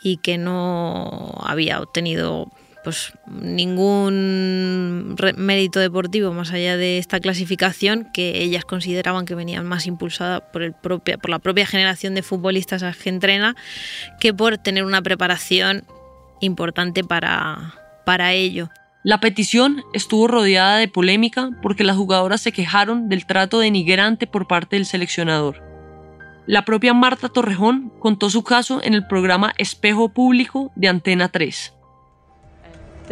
y 0.02 0.18
que 0.18 0.38
no 0.38 1.32
había 1.44 1.80
obtenido 1.80 2.50
pues 2.84 3.12
ningún 3.26 5.16
mérito 5.36 5.80
deportivo 5.80 6.32
más 6.32 6.52
allá 6.52 6.76
de 6.76 6.98
esta 6.98 7.20
clasificación 7.20 8.08
que 8.12 8.42
ellas 8.42 8.64
consideraban 8.64 9.24
que 9.24 9.34
venían 9.34 9.66
más 9.66 9.86
impulsada 9.86 10.40
por 10.52 10.62
el 10.62 10.72
propia 10.72 11.18
por 11.18 11.30
la 11.30 11.38
propia 11.38 11.66
generación 11.66 12.14
de 12.14 12.22
futbolistas 12.22 12.82
a 12.82 12.92
que 12.92 13.08
entrena 13.08 13.56
que 14.20 14.34
por 14.34 14.58
tener 14.58 14.84
una 14.84 15.02
preparación 15.02 15.84
importante 16.40 17.04
para, 17.04 17.74
para 18.04 18.32
ello. 18.32 18.68
La 19.04 19.18
petición 19.18 19.82
estuvo 19.94 20.28
rodeada 20.28 20.76
de 20.76 20.88
polémica 20.88 21.50
porque 21.60 21.84
las 21.84 21.96
jugadoras 21.96 22.40
se 22.40 22.52
quejaron 22.52 23.08
del 23.08 23.26
trato 23.26 23.58
denigrante 23.58 24.26
por 24.26 24.46
parte 24.46 24.76
del 24.76 24.86
seleccionador. 24.86 25.62
La 26.46 26.64
propia 26.64 26.94
Marta 26.94 27.28
Torrejón 27.28 27.92
contó 28.00 28.30
su 28.30 28.42
caso 28.44 28.80
en 28.82 28.94
el 28.94 29.06
programa 29.06 29.52
Espejo 29.58 30.08
Público 30.08 30.72
de 30.76 30.88
Antena 30.88 31.28
3. 31.28 31.72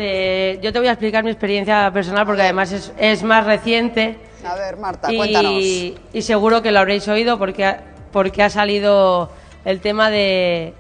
Te- 0.00 0.58
yo 0.62 0.72
te 0.72 0.78
voy 0.78 0.88
a 0.88 0.92
explicar 0.92 1.22
mi 1.22 1.30
experiencia 1.30 1.90
personal 1.92 2.24
porque 2.24 2.40
además 2.40 2.72
es, 2.72 2.90
es 2.98 3.22
más 3.22 3.44
reciente. 3.44 4.16
A 4.46 4.54
ver, 4.54 4.78
Marta, 4.78 5.12
y, 5.12 5.16
cuéntanos. 5.18 5.52
y 5.62 6.22
seguro 6.22 6.62
que 6.62 6.72
lo 6.72 6.78
habréis 6.78 7.06
oído 7.06 7.38
porque 7.38 7.66
ha, 7.66 7.84
porque 8.10 8.42
ha 8.42 8.48
salido 8.48 9.30
el 9.66 9.80
tema 9.82 10.08
de, 10.08 10.72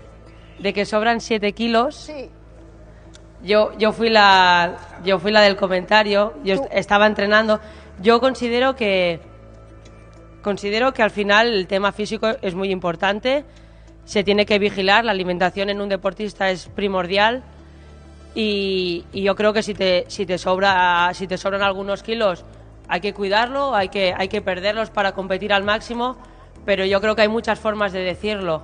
de 0.58 0.72
que 0.72 0.86
sobran 0.86 1.20
7 1.20 1.52
kilos. 1.52 1.96
Sí. 1.96 2.30
Yo, 3.44 3.76
yo, 3.76 3.92
fui 3.92 4.08
la, 4.08 4.78
yo 5.04 5.18
fui 5.18 5.32
la 5.32 5.42
del 5.42 5.56
comentario, 5.56 6.32
yo 6.42 6.54
est- 6.54 6.64
estaba 6.72 7.06
entrenando. 7.06 7.60
Yo 8.00 8.20
considero 8.20 8.74
que, 8.76 9.20
considero 10.42 10.94
que 10.94 11.02
al 11.02 11.10
final 11.10 11.52
el 11.52 11.66
tema 11.66 11.92
físico 11.92 12.28
es 12.40 12.54
muy 12.54 12.70
importante, 12.70 13.44
se 14.06 14.24
tiene 14.24 14.46
que 14.46 14.58
vigilar, 14.58 15.04
la 15.04 15.12
alimentación 15.12 15.68
en 15.68 15.82
un 15.82 15.90
deportista 15.90 16.50
es 16.50 16.68
primordial 16.68 17.42
y, 18.34 19.04
yo 19.12 19.34
creo 19.34 19.52
que 19.52 19.62
si 19.62 19.74
te, 19.74 20.04
si 20.08 20.26
te 20.26 20.38
sobra, 20.38 21.10
si 21.14 21.26
te 21.26 21.36
sobran 21.36 21.62
algunos 21.62 22.02
kilos 22.02 22.44
hay 22.88 23.00
que 23.00 23.14
cuidarlo, 23.14 23.74
hay 23.74 23.88
que, 23.88 24.12
hay 24.16 24.26
que 24.26 24.42
perderlos 24.42 24.90
para 24.90 25.12
competir 25.12 25.52
al 25.52 25.62
máximo, 25.62 26.16
pero 26.64 26.84
yo 26.84 27.00
creo 27.00 27.14
que 27.14 27.22
hay 27.22 27.28
muchas 27.28 27.60
formas 27.60 27.92
de 27.92 28.00
decirlo. 28.00 28.62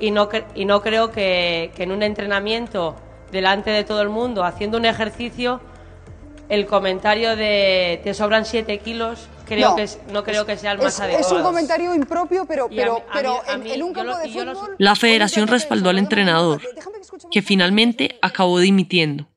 Y 0.00 0.12
no, 0.12 0.30
y 0.54 0.64
no 0.64 0.80
creo 0.80 1.10
que, 1.10 1.70
que 1.76 1.82
en 1.82 1.92
un 1.92 2.02
entrenamiento 2.02 2.96
delante 3.30 3.70
de 3.70 3.84
todo 3.84 4.00
el 4.00 4.08
mundo, 4.08 4.44
haciendo 4.44 4.78
un 4.78 4.86
ejercicio, 4.86 5.60
el 6.48 6.64
comentario 6.64 7.36
de 7.36 8.00
te 8.02 8.14
sobran 8.14 8.46
7 8.46 8.78
kilos, 8.78 9.28
creo 9.46 9.70
No, 9.70 9.76
que 9.76 9.82
es- 9.84 9.98
no 10.10 10.24
creo 10.24 10.44
que 10.46 10.56
sea 10.56 10.72
el 10.72 10.78
más 10.78 10.94
es, 10.94 11.00
adecuado. 11.00 11.26
es 11.26 11.32
un 11.32 11.42
comentario 11.42 11.94
impropio, 11.94 12.46
pero, 12.46 12.66
a 12.66 12.68
pero, 12.68 12.94
mí- 12.94 13.00
a 13.08 13.12
pero 13.12 13.32
mí- 13.32 13.38
a 13.48 13.52
en, 13.54 13.62
mí, 13.62 13.72
en 13.72 13.82
un 13.82 13.92
campo 13.92 14.12
lo- 14.12 14.18
de 14.18 14.28
fútbol. 14.28 14.76
La 14.78 14.94
federación 14.96 15.48
respaldó 15.48 15.90
al 15.90 15.98
entrenador, 15.98 16.60
que 17.30 17.42
finalmente 17.42 18.18
acabó 18.22 18.58
dimitiendo. 18.58 19.28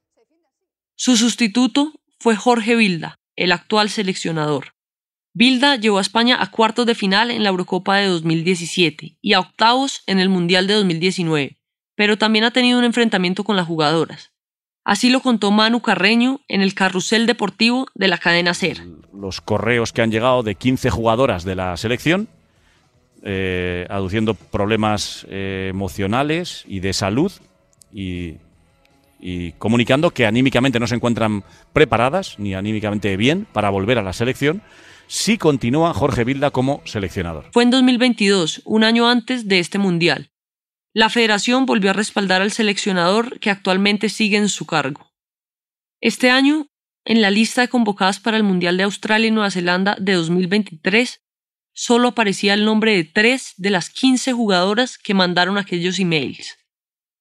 Su 0.95 1.15
sustituto 1.17 1.93
fue 2.19 2.35
Jorge 2.35 2.75
Vilda, 2.75 3.19
el 3.35 3.51
actual 3.51 3.89
seleccionador. 3.89 4.73
Vilda 5.33 5.75
llevó 5.75 5.99
a 5.99 6.01
España 6.01 6.37
a 6.41 6.49
cuartos 6.49 6.87
de 6.87 6.95
final 6.95 7.29
en 7.29 7.43
la 7.43 7.49
Eurocopa 7.49 7.97
de 7.97 8.07
2017 8.07 9.17
y 9.21 9.33
a 9.33 9.39
octavos 9.39 10.01
en 10.07 10.17
el 10.19 10.29
Mundial 10.29 10.65
de 10.65 10.73
2019, 10.73 11.57
pero 11.95 12.17
también 12.17 12.45
ha 12.45 12.51
tenido 12.51 12.79
un 12.79 12.85
enfrentamiento 12.85 13.43
con 13.43 13.55
las 13.55 13.67
jugadoras. 13.67 14.31
Así 14.87 15.09
lo 15.09 15.19
contó 15.19 15.51
Manu 15.51 15.81
Carreño 15.81 16.39
en 16.47 16.61
el 16.61 16.73
carrusel 16.73 17.25
deportivo 17.25 17.87
de 17.93 18.07
la 18.07 18.17
cadena 18.17 18.53
SER. 18.53 18.83
los 19.13 19.41
correos 19.41 19.91
que 19.91 20.01
han 20.01 20.11
llegado 20.11 20.43
de 20.43 20.55
15 20.55 20.89
jugadoras 20.89 21.43
de 21.43 21.55
la 21.55 21.75
selección, 21.75 22.29
eh, 23.21 23.85
aduciendo 23.89 24.33
problemas 24.33 25.27
eh, 25.29 25.67
emocionales 25.71 26.63
y 26.69 26.79
de 26.79 26.93
salud 26.93 27.33
y, 27.91 28.35
y 29.19 29.51
comunicando 29.57 30.11
que 30.11 30.25
anímicamente 30.25 30.79
no 30.79 30.87
se 30.87 30.95
encuentran 30.95 31.43
preparadas 31.73 32.39
ni 32.39 32.53
anímicamente 32.53 33.17
bien 33.17 33.45
para 33.51 33.69
volver 33.69 33.97
a 33.97 34.03
la 34.03 34.13
selección 34.13 34.61
si 35.07 35.37
continúa 35.37 35.93
Jorge 35.93 36.23
Vilda 36.23 36.51
como 36.51 36.81
seleccionador. 36.85 37.47
Fue 37.51 37.63
en 37.63 37.71
2022, 37.71 38.61
un 38.63 38.85
año 38.85 39.09
antes 39.09 39.49
de 39.49 39.59
este 39.59 39.79
Mundial. 39.79 40.31
La 40.97 41.09
federación 41.09 41.67
volvió 41.67 41.91
a 41.91 41.93
respaldar 41.93 42.41
al 42.41 42.51
seleccionador 42.51 43.39
que 43.39 43.51
actualmente 43.51 44.09
sigue 44.09 44.35
en 44.35 44.49
su 44.49 44.65
cargo. 44.65 45.13
Este 46.01 46.31
año, 46.31 46.71
en 47.05 47.21
la 47.21 47.29
lista 47.29 47.61
de 47.61 47.67
convocadas 47.67 48.19
para 48.19 48.35
el 48.35 48.41
Mundial 48.41 48.77
de 48.77 48.83
Australia 48.85 49.27
y 49.27 49.31
Nueva 49.31 49.51
Zelanda 49.51 49.95
de 49.99 50.13
2023, 50.13 51.21
solo 51.71 52.07
aparecía 52.07 52.55
el 52.55 52.65
nombre 52.65 52.95
de 52.95 53.03
tres 53.03 53.53
de 53.57 53.69
las 53.69 53.91
15 53.91 54.33
jugadoras 54.33 54.97
que 54.97 55.13
mandaron 55.13 55.59
aquellos 55.59 55.99
emails. 55.99 56.57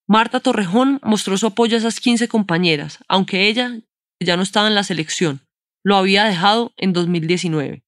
Marta 0.06 0.40
Torrejón 0.40 0.98
mostró 1.02 1.36
su 1.36 1.48
apoyo 1.48 1.76
a 1.76 1.80
esas 1.80 2.00
15 2.00 2.28
compañeras, 2.28 3.00
aunque 3.08 3.46
ella 3.46 3.78
ya 4.18 4.38
no 4.38 4.42
estaba 4.42 4.68
en 4.68 4.74
la 4.74 4.84
selección. 4.84 5.46
Lo 5.84 5.96
había 5.96 6.24
dejado 6.24 6.72
en 6.78 6.94
2019. 6.94 7.84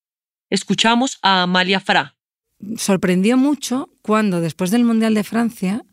Escuchamos 0.50 1.18
a 1.23 1.45
Amalia 1.45 1.80
Fra. 1.80 2.17
Sorprendió 2.77 3.37
mucho 3.37 3.91
cuando 4.03 4.41
después 4.41 4.71
del 4.71 4.85
Mundial 4.85 5.15
de 5.15 5.25
Francia 5.25 5.85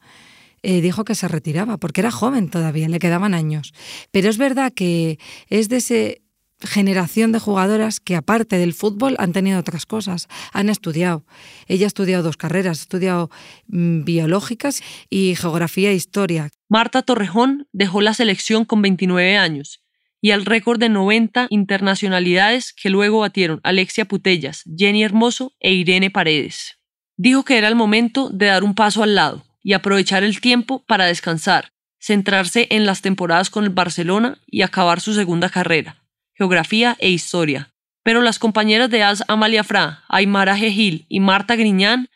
eh, 0.63 0.81
dijo 0.81 1.05
que 1.05 1.15
se 1.15 1.27
retiraba, 1.27 1.77
porque 1.77 2.01
era 2.01 2.11
joven 2.11 2.49
todavía, 2.49 2.89
le 2.89 2.99
quedaban 2.99 3.33
años. 3.33 3.73
Pero 4.11 4.29
es 4.29 4.37
verdad 4.37 4.73
que 4.73 5.19
es 5.49 5.69
de 5.69 5.77
esa 5.77 6.19
generación 6.61 7.31
de 7.31 7.39
jugadoras 7.39 7.99
que 7.99 8.15
aparte 8.15 8.57
del 8.57 8.73
fútbol 8.73 9.15
han 9.19 9.33
tenido 9.33 9.59
otras 9.59 9.85
cosas, 9.85 10.27
han 10.53 10.69
estudiado. 10.69 11.23
Ella 11.67 11.85
ha 11.85 11.87
estudiado 11.87 12.23
dos 12.23 12.37
carreras, 12.37 12.79
ha 12.79 12.81
estudiado 12.81 13.29
mm, 13.67 14.03
biológicas 14.05 14.81
y 15.09 15.35
geografía 15.35 15.91
e 15.91 15.95
historia. 15.95 16.49
Marta 16.67 17.03
Torrejón 17.03 17.67
dejó 17.71 18.01
la 18.01 18.13
selección 18.13 18.65
con 18.65 18.81
29 18.81 19.37
años 19.37 19.84
y 20.25 20.31
al 20.31 20.43
récord 20.43 20.79
de 20.79 20.89
90 20.89 21.45
internacionalidades 21.51 22.73
que 22.73 22.89
luego 22.89 23.19
batieron 23.19 23.59
Alexia 23.61 24.05
Putellas, 24.05 24.63
Jenny 24.75 25.03
Hermoso 25.03 25.53
e 25.59 25.71
Irene 25.73 26.09
Paredes. 26.09 26.79
Dijo 27.15 27.45
que 27.45 27.59
era 27.59 27.67
el 27.67 27.75
momento 27.75 28.31
de 28.31 28.47
dar 28.47 28.63
un 28.63 28.73
paso 28.73 29.03
al 29.03 29.13
lado 29.13 29.45
y 29.61 29.73
aprovechar 29.73 30.23
el 30.23 30.41
tiempo 30.41 30.83
para 30.87 31.05
descansar, 31.05 31.73
centrarse 31.99 32.65
en 32.71 32.87
las 32.87 33.03
temporadas 33.03 33.51
con 33.51 33.65
el 33.65 33.69
Barcelona 33.69 34.39
y 34.47 34.63
acabar 34.63 34.99
su 34.99 35.13
segunda 35.13 35.49
carrera, 35.49 36.03
geografía 36.33 36.97
e 36.97 37.11
historia. 37.11 37.75
Pero 38.01 38.23
las 38.23 38.39
compañeras 38.39 38.89
de 38.89 39.03
AS 39.03 39.23
Amalia 39.27 39.63
Fra, 39.63 40.05
Aymara 40.09 40.57
Gil 40.57 41.05
y 41.07 41.19
Marta 41.19 41.55
Griñán 41.55 42.09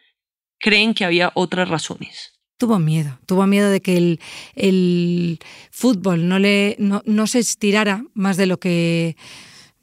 creen 0.58 0.96
que 0.96 1.06
había 1.06 1.32
otras 1.36 1.70
razones 1.70 2.29
tuvo 2.60 2.78
miedo, 2.78 3.18
tuvo 3.26 3.48
miedo 3.48 3.72
de 3.72 3.82
que 3.82 3.98
el, 3.98 4.20
el 4.54 5.40
fútbol 5.72 6.28
no, 6.28 6.38
le, 6.38 6.76
no, 6.78 7.02
no, 7.06 7.26
se 7.26 7.40
estirara 7.40 8.04
más 8.14 8.38
de 8.38 8.46
lo 8.46 8.60
que 8.60 9.16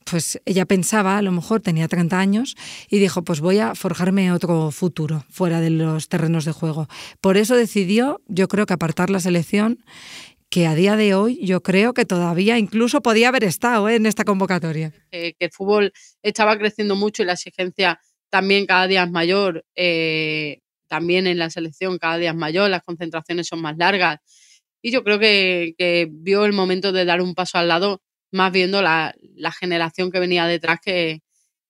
pues 0.04 0.40
ella 0.45 0.66
pensaba, 0.66 1.18
a 1.18 1.23
lo 1.23 1.33
mejor 1.33 1.61
tenía 1.61 1.88
30 1.88 2.16
años, 2.16 2.54
y 2.88 3.00
dijo, 3.00 3.25
pues 3.25 3.40
voy 3.40 3.59
a 3.59 3.75
forjarme 3.75 4.30
otro 4.30 4.71
futuro 4.71 5.25
fuera 5.28 5.61
de 5.61 5.71
los 5.71 6.09
terrenos 6.09 6.45
de 6.45 6.52
juego. 6.52 6.87
Por 7.21 7.37
eso 7.37 7.56
decidió, 7.56 8.21
yo 8.28 8.47
creo 8.47 8.66
que 8.66 8.75
apartar 8.75 9.11
la 9.11 9.18
selección, 9.18 9.83
que 10.49 10.68
a 10.68 10.76
día 10.76 10.95
de 10.95 11.14
hoy 11.14 11.45
yo 11.45 11.61
creo 11.61 11.92
que 11.92 12.04
todavía 12.04 12.56
incluso 12.56 13.00
podía 13.00 13.28
haber 13.28 13.42
estado 13.42 13.88
¿eh? 13.88 13.97
en 13.97 14.06
esta 14.06 14.23
convocatoria. 14.23 14.92
Que 15.11 15.35
el 15.40 15.50
fútbol 15.50 15.92
estaba 16.23 16.56
creciendo 16.56 16.95
mucho 16.95 17.25
y 17.25 17.26
la 17.26 17.33
exigencia 17.33 17.99
también 18.30 18.64
cada 18.64 18.87
día 18.87 19.02
es 19.02 19.11
mayor. 19.11 19.64
Eh, 19.75 20.61
también 20.88 21.26
en 21.26 21.38
la 21.38 21.50
selección 21.50 21.99
cada 21.99 22.19
día 22.19 22.31
es 22.31 22.37
mayor, 22.37 22.71
las 22.71 22.83
concentraciones 22.83 23.47
son 23.49 23.61
más 23.61 23.76
largas. 23.76 24.19
Y 24.83 24.93
yo 24.93 25.05
creo 25.05 25.19
que, 25.19 25.75
que 25.78 26.09
vio 26.11 26.45
el 26.45 26.52
momento 26.52 26.93
de 26.93 27.05
dar 27.05 27.21
un 27.23 27.35
paso 27.35 27.59
al 27.59 27.69
lado, 27.69 28.02
más 28.33 28.52
viendo 28.52 28.83
la, 28.83 29.14
la 29.35 29.52
generación 29.52 30.11
que 30.11 30.21
venía 30.21 30.47
detrás, 30.47 30.78
que, 30.85 31.21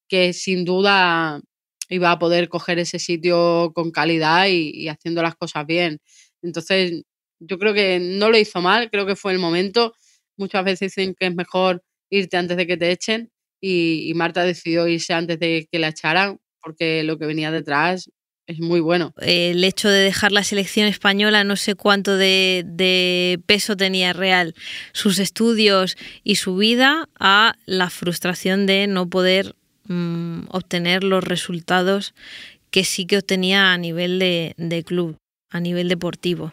que, 0.09 0.33
sin 0.33 0.65
duda 0.65 1.41
iba 1.89 2.11
a 2.13 2.19
poder 2.19 2.49
coger 2.49 2.79
ese 2.79 2.99
sitio 2.99 3.73
con 3.75 3.91
calidad 3.93 4.49
y, 4.49 4.89
haciendo 4.89 5.23
las 5.23 5.37
cosas 5.37 5.67
bien. 5.67 6.01
Entonces, 6.43 7.05
yo 7.41 7.59
creo 7.59 7.75
que 7.75 8.01
no 8.01 8.31
lo 8.31 8.39
hizo 8.39 8.61
mal, 8.63 8.91
creo 8.91 9.07
que 9.07 9.17
fue 9.17 9.33
el 9.33 9.39
momento. 9.39 9.95
Muchas 10.37 10.65
veces 10.65 10.95
dicen 10.95 11.15
que 11.19 11.27
es 11.27 11.35
mejor 11.35 11.83
irte 12.11 12.37
antes 12.37 12.57
de 12.57 12.67
que 12.67 12.77
te 12.77 12.91
echen 12.91 13.31
y 13.61 14.13
Marta 14.15 14.45
decidió 14.45 14.87
irse 14.89 15.15
antes 15.15 15.39
de 15.41 15.69
que 15.71 15.79
la 15.79 15.89
echaran 15.89 16.39
porque 16.67 17.05
lo 17.05 17.17
que 17.17 17.27
venía 17.27 17.53
detrás 17.53 18.11
es 18.47 18.61
muy 18.61 18.81
bueno. 18.81 19.13
El 19.21 19.65
hecho 19.65 19.89
de 19.89 19.99
dejar 20.01 20.33
la 20.33 20.45
selección 20.45 20.87
española, 20.87 21.45
no 21.45 21.57
sé 21.57 21.75
cuánto 21.75 22.17
de, 22.17 23.41
peso 23.47 23.77
tenía 23.77 24.13
real, 24.13 24.55
sus 24.93 25.19
estudios 25.19 25.97
y 26.23 26.37
su 26.37 26.57
vida, 26.57 27.09
a 27.19 27.57
la 27.67 27.91
frustración 27.91 28.67
de 28.67 28.87
no 28.87 29.09
poder 29.09 29.55
mmm, 29.89 30.43
obtener 30.49 31.05
los 31.05 31.25
resultados 31.25 32.15
que 32.71 32.85
sí 32.85 33.07
que 33.07 33.19
obtenía 33.19 33.73
a 33.73 33.79
nivel 33.79 34.19
de 34.19 34.85
club, 34.85 35.17
a 35.51 35.61
nivel 35.61 35.89
deportivo. 35.89 36.53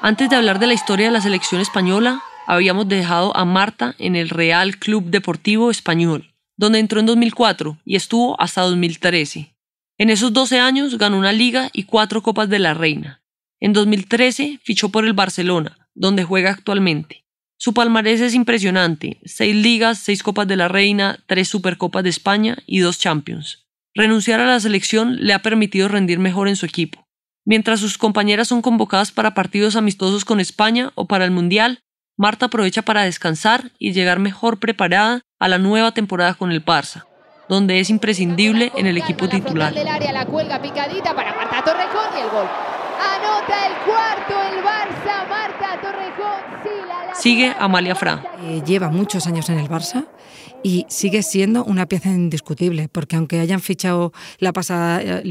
Antes 0.00 0.30
de 0.30 0.36
hablar 0.36 0.60
de 0.60 0.68
la 0.68 0.74
historia 0.74 1.06
de 1.06 1.12
la 1.12 1.20
selección 1.20 1.60
española, 1.60 2.22
habíamos 2.46 2.88
dejado 2.88 3.36
a 3.36 3.44
Marta 3.44 3.96
en 3.98 4.14
el 4.14 4.28
Real 4.28 4.78
Club 4.78 5.10
Deportivo 5.10 5.72
Español, 5.72 6.32
donde 6.56 6.78
entró 6.78 7.00
en 7.00 7.06
2004 7.06 7.78
y 7.84 7.96
estuvo 7.96 8.40
hasta 8.40 8.62
2013. 8.62 9.54
En 9.98 10.10
esos 10.10 10.32
12 10.32 10.60
años 10.60 10.96
ganó 10.98 11.18
una 11.18 11.32
liga 11.32 11.68
y 11.72 11.82
cuatro 11.82 12.22
Copas 12.22 12.48
de 12.48 12.60
la 12.60 12.74
Reina. 12.74 13.22
En 13.58 13.72
2013 13.72 14.60
fichó 14.62 14.90
por 14.90 15.04
el 15.04 15.14
Barcelona, 15.14 15.88
donde 15.94 16.22
juega 16.22 16.50
actualmente. 16.50 17.24
Su 17.56 17.74
palmarés 17.74 18.20
es 18.20 18.34
impresionante, 18.34 19.18
seis 19.24 19.56
ligas, 19.56 19.98
seis 19.98 20.22
Copas 20.22 20.46
de 20.46 20.54
la 20.54 20.68
Reina, 20.68 21.18
tres 21.26 21.48
Supercopas 21.48 22.04
de 22.04 22.10
España 22.10 22.56
y 22.66 22.78
dos 22.78 23.00
Champions. 23.00 23.66
Renunciar 23.94 24.38
a 24.38 24.46
la 24.46 24.60
selección 24.60 25.16
le 25.16 25.34
ha 25.34 25.42
permitido 25.42 25.88
rendir 25.88 26.20
mejor 26.20 26.46
en 26.46 26.54
su 26.54 26.66
equipo. 26.66 27.07
Mientras 27.48 27.80
sus 27.80 27.96
compañeras 27.96 28.48
son 28.48 28.60
convocadas 28.60 29.10
para 29.10 29.32
partidos 29.32 29.74
amistosos 29.74 30.26
con 30.26 30.38
España 30.38 30.92
o 30.96 31.06
para 31.06 31.24
el 31.24 31.30
Mundial, 31.30 31.80
Marta 32.18 32.44
aprovecha 32.44 32.82
para 32.82 33.04
descansar 33.04 33.70
y 33.78 33.94
llegar 33.94 34.18
mejor 34.18 34.58
preparada 34.58 35.22
a 35.40 35.48
la 35.48 35.56
nueva 35.56 35.92
temporada 35.92 36.34
con 36.34 36.52
el 36.52 36.62
Barça, 36.62 37.06
donde 37.48 37.80
es 37.80 37.88
imprescindible 37.88 38.70
en 38.76 38.86
el 38.86 38.98
equipo 38.98 39.30
titular. 39.30 39.72
Del 39.72 39.88
área, 39.88 40.12
la 40.12 40.26
cuelga 40.26 40.60
picadita 40.60 41.14
para 41.14 41.34
Marta 41.34 41.64
Torrejón 41.64 42.18
y 42.18 42.20
el 42.20 42.28
gol. 42.28 42.46
Anota 43.16 43.66
el 43.66 43.72
cuarto 43.86 44.42
el 44.42 44.62
Barça, 44.62 45.26
Marta 45.30 45.80
Torrejón. 45.80 47.14
Sigue 47.14 47.56
Amalia 47.58 47.94
Fra. 47.94 48.24
Eh, 48.42 48.62
lleva 48.66 48.90
muchos 48.90 49.26
años 49.26 49.48
en 49.48 49.58
el 49.58 49.70
Barça 49.70 50.04
y 50.62 50.86
sigue 50.88 51.22
siendo 51.22 51.64
una 51.64 51.86
pieza 51.86 52.10
indiscutible, 52.10 52.88
porque 52.88 53.16
aunque 53.16 53.40
hayan 53.40 53.60
fichado 53.60 54.12
el 54.40 54.52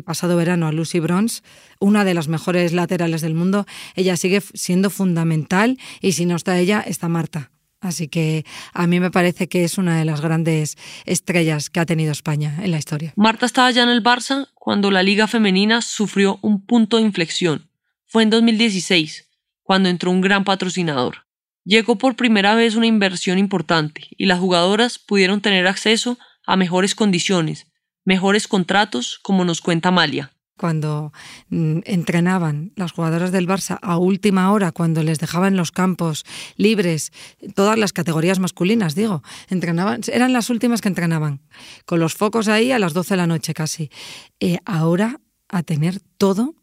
pasado 0.03 0.37
verano 0.37 0.67
a 0.67 0.71
Lucy 0.71 0.99
Bronze, 0.99 1.41
una 1.79 2.03
de 2.03 2.13
las 2.13 2.27
mejores 2.27 2.73
laterales 2.73 3.21
del 3.21 3.33
mundo, 3.33 3.65
ella 3.95 4.17
sigue 4.17 4.41
siendo 4.53 4.89
fundamental 4.89 5.77
y 6.01 6.13
si 6.13 6.25
no 6.25 6.35
está 6.35 6.57
ella, 6.57 6.81
está 6.85 7.09
Marta. 7.09 7.51
Así 7.79 8.07
que 8.07 8.43
a 8.73 8.87
mí 8.87 8.99
me 8.99 9.11
parece 9.11 9.47
que 9.47 9.63
es 9.63 9.77
una 9.77 9.99
de 9.99 10.05
las 10.05 10.19
grandes 10.21 10.77
estrellas 11.05 11.69
que 11.69 11.79
ha 11.79 11.85
tenido 11.85 12.11
España 12.11 12.57
en 12.63 12.71
la 12.71 12.79
historia. 12.79 13.13
Marta 13.15 13.45
estaba 13.45 13.69
ya 13.69 13.83
en 13.83 13.89
el 13.89 14.03
Barça 14.03 14.47
cuando 14.55 14.89
la 14.89 15.03
liga 15.03 15.27
femenina 15.27 15.83
sufrió 15.83 16.39
un 16.41 16.65
punto 16.65 16.97
de 16.97 17.03
inflexión. 17.03 17.69
Fue 18.07 18.23
en 18.23 18.31
2016, 18.31 19.29
cuando 19.61 19.89
entró 19.89 20.09
un 20.09 20.21
gran 20.21 20.43
patrocinador. 20.43 21.26
Llegó 21.67 21.97
por 21.97 22.15
primera 22.15 22.55
vez 22.55 22.75
una 22.75 22.87
inversión 22.87 23.37
importante 23.37 24.07
y 24.11 24.25
las 24.25 24.39
jugadoras 24.39 24.99
pudieron 24.99 25.41
tener 25.41 25.67
acceso 25.67 26.17
a 26.45 26.55
mejores 26.55 26.95
condiciones, 26.95 27.67
mejores 28.05 28.47
contratos, 28.47 29.19
como 29.21 29.43
nos 29.43 29.59
cuenta 29.59 29.89
Amalia 29.89 30.31
cuando 30.57 31.11
mm, 31.49 31.79
entrenaban 31.83 32.71
las 32.77 32.93
jugadoras 32.93 33.33
del 33.33 33.47
Barça 33.47 33.77
a 33.81 33.97
última 33.97 34.51
hora, 34.53 34.71
cuando 34.71 35.03
les 35.03 35.19
dejaban 35.19 35.57
los 35.57 35.71
campos 35.71 36.25
libres, 36.55 37.11
todas 37.53 37.77
las 37.77 37.93
categorías 37.93 38.39
masculinas, 38.39 38.95
digo, 38.95 39.21
entrenaban, 39.49 40.01
eran 40.11 40.33
las 40.33 40.49
últimas 40.49 40.81
que 40.81 40.87
entrenaban, 40.87 41.41
con 41.85 41.99
los 41.99 42.15
focos 42.15 42.47
ahí 42.47 42.71
a 42.71 42.79
las 42.79 42.93
12 42.93 43.13
de 43.13 43.17
la 43.17 43.27
noche 43.27 43.53
casi. 43.53 43.91
Eh, 44.39 44.57
ahora 44.65 45.19
a 45.49 45.63
tener 45.63 45.99
todo, 46.17 46.55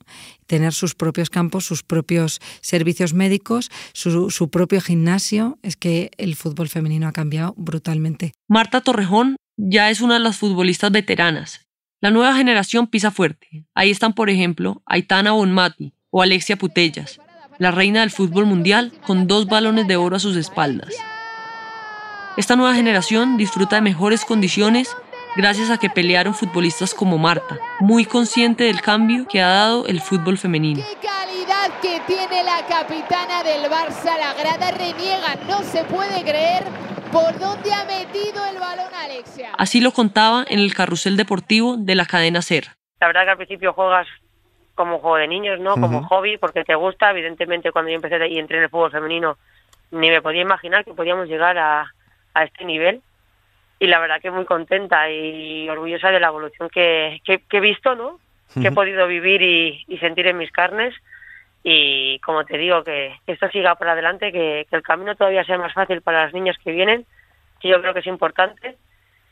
tener 0.46 0.72
sus 0.72 0.94
propios 0.94 1.30
campos, 1.30 1.64
sus 1.64 1.82
propios 1.82 2.40
servicios 2.60 3.14
médicos, 3.14 3.70
su, 3.92 4.30
su, 4.30 4.50
propio 4.50 4.80
gimnasio. 4.80 5.58
Es 5.62 5.76
que 5.76 6.10
el 6.18 6.36
fútbol 6.36 6.68
femenino 6.68 7.08
ha 7.08 7.12
cambiado 7.12 7.54
brutalmente. 7.56 8.32
Marta 8.48 8.80
Torrejón 8.80 9.36
ya 9.56 9.90
es 9.90 10.00
una 10.00 10.14
de 10.14 10.20
las 10.20 10.36
futbolistas 10.36 10.90
veteranas. 10.90 11.60
La 12.00 12.10
nueva 12.10 12.36
generación 12.36 12.86
pisa 12.86 13.10
fuerte. 13.10 13.66
Ahí 13.74 13.90
están, 13.90 14.12
por 14.12 14.28
ejemplo, 14.28 14.82
Aitana 14.84 15.32
Bonmati 15.32 15.94
o 16.10 16.22
Alexia 16.22 16.56
Putellas, 16.56 17.18
la 17.58 17.70
reina 17.70 18.00
del 18.00 18.10
fútbol 18.10 18.46
mundial 18.46 18.92
con 19.06 19.26
dos 19.26 19.46
balones 19.46 19.86
de 19.86 19.96
oro 19.96 20.16
a 20.16 20.20
sus 20.20 20.36
espaldas. 20.36 20.94
Esta 22.36 22.56
nueva 22.56 22.74
generación 22.74 23.36
disfruta 23.36 23.76
de 23.76 23.82
mejores 23.82 24.24
condiciones 24.24 24.96
gracias 25.36 25.70
a 25.70 25.78
que 25.78 25.90
pelearon 25.90 26.34
futbolistas 26.34 26.94
como 26.94 27.18
Marta, 27.18 27.58
muy 27.80 28.04
consciente 28.04 28.64
del 28.64 28.80
cambio 28.80 29.26
que 29.28 29.42
ha 29.42 29.48
dado 29.48 29.86
el 29.86 30.00
fútbol 30.00 30.38
femenino. 30.38 30.82
¡Qué 30.82 31.06
calidad 31.06 31.80
que 31.80 32.00
tiene 32.06 32.44
la 32.44 32.64
capitana 32.66 33.42
del 33.42 33.70
Barça! 33.70 34.18
La 34.18 34.34
grada 34.34 34.70
reniega, 34.70 35.36
no 35.48 35.62
se 35.62 35.84
puede 35.84 36.22
creer 36.22 36.64
por 37.12 37.38
dónde 37.38 37.72
ha 37.72 37.84
metido 37.84 38.44
el 38.46 38.58
balón 38.58 38.92
Alexia. 38.94 39.52
Así 39.58 39.80
lo 39.80 39.92
contaba 39.92 40.44
en 40.48 40.58
el 40.58 40.74
carrusel 40.74 41.16
deportivo 41.16 41.76
de 41.76 41.94
la 41.94 42.06
cadena 42.06 42.42
SER. 42.42 42.68
La 43.00 43.08
verdad 43.08 43.24
que 43.24 43.30
al 43.30 43.36
principio 43.36 43.72
juegas 43.72 44.06
como 44.74 44.98
juego 44.98 45.16
de 45.16 45.28
niños, 45.28 45.60
¿no? 45.60 45.74
Como 45.74 45.98
uh 45.98 46.02
-huh. 46.02 46.08
hobby, 46.08 46.38
porque 46.38 46.64
te 46.64 46.74
gusta. 46.74 47.10
Evidentemente, 47.10 47.70
cuando 47.70 47.90
yo 47.90 47.96
empecé 47.96 48.16
y 48.28 48.38
entré 48.38 48.58
en 48.58 48.64
el 48.64 48.70
fútbol 48.70 48.90
femenino, 48.90 49.36
ni 49.92 50.10
me 50.10 50.20
podía 50.20 50.42
imaginar 50.42 50.84
que 50.84 50.94
podíamos 50.94 51.28
llegar 51.28 51.56
a, 51.58 51.92
a 52.34 52.44
este 52.44 52.64
nivel 52.64 53.02
y 53.78 53.86
la 53.86 53.98
verdad 53.98 54.20
que 54.20 54.30
muy 54.30 54.44
contenta 54.44 55.10
y 55.10 55.68
orgullosa 55.68 56.10
de 56.10 56.20
la 56.20 56.28
evolución 56.28 56.68
que, 56.68 57.20
que, 57.24 57.40
que 57.40 57.56
he 57.58 57.60
visto, 57.60 57.94
¿no? 57.94 58.20
Que 58.54 58.68
he 58.68 58.72
podido 58.72 59.08
vivir 59.08 59.42
y, 59.42 59.84
y, 59.88 59.98
sentir 59.98 60.28
en 60.28 60.38
mis 60.38 60.52
carnes 60.52 60.94
y 61.64 62.20
como 62.20 62.44
te 62.44 62.58
digo, 62.58 62.84
que 62.84 63.16
esto 63.26 63.48
siga 63.48 63.74
por 63.74 63.88
adelante, 63.88 64.30
que, 64.30 64.66
que, 64.70 64.76
el 64.76 64.82
camino 64.82 65.16
todavía 65.16 65.44
sea 65.44 65.58
más 65.58 65.72
fácil 65.72 66.02
para 66.02 66.24
las 66.24 66.34
niñas 66.34 66.56
que 66.62 66.70
vienen, 66.70 67.06
que 67.58 67.68
yo 67.68 67.80
creo 67.80 67.94
que 67.94 68.00
es 68.00 68.06
importante 68.06 68.76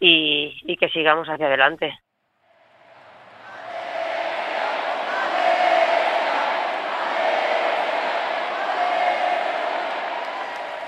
y, 0.01 0.59
y 0.65 0.77
que 0.77 0.89
sigamos 0.89 1.29
hacia 1.29 1.47
adelante. 1.47 1.97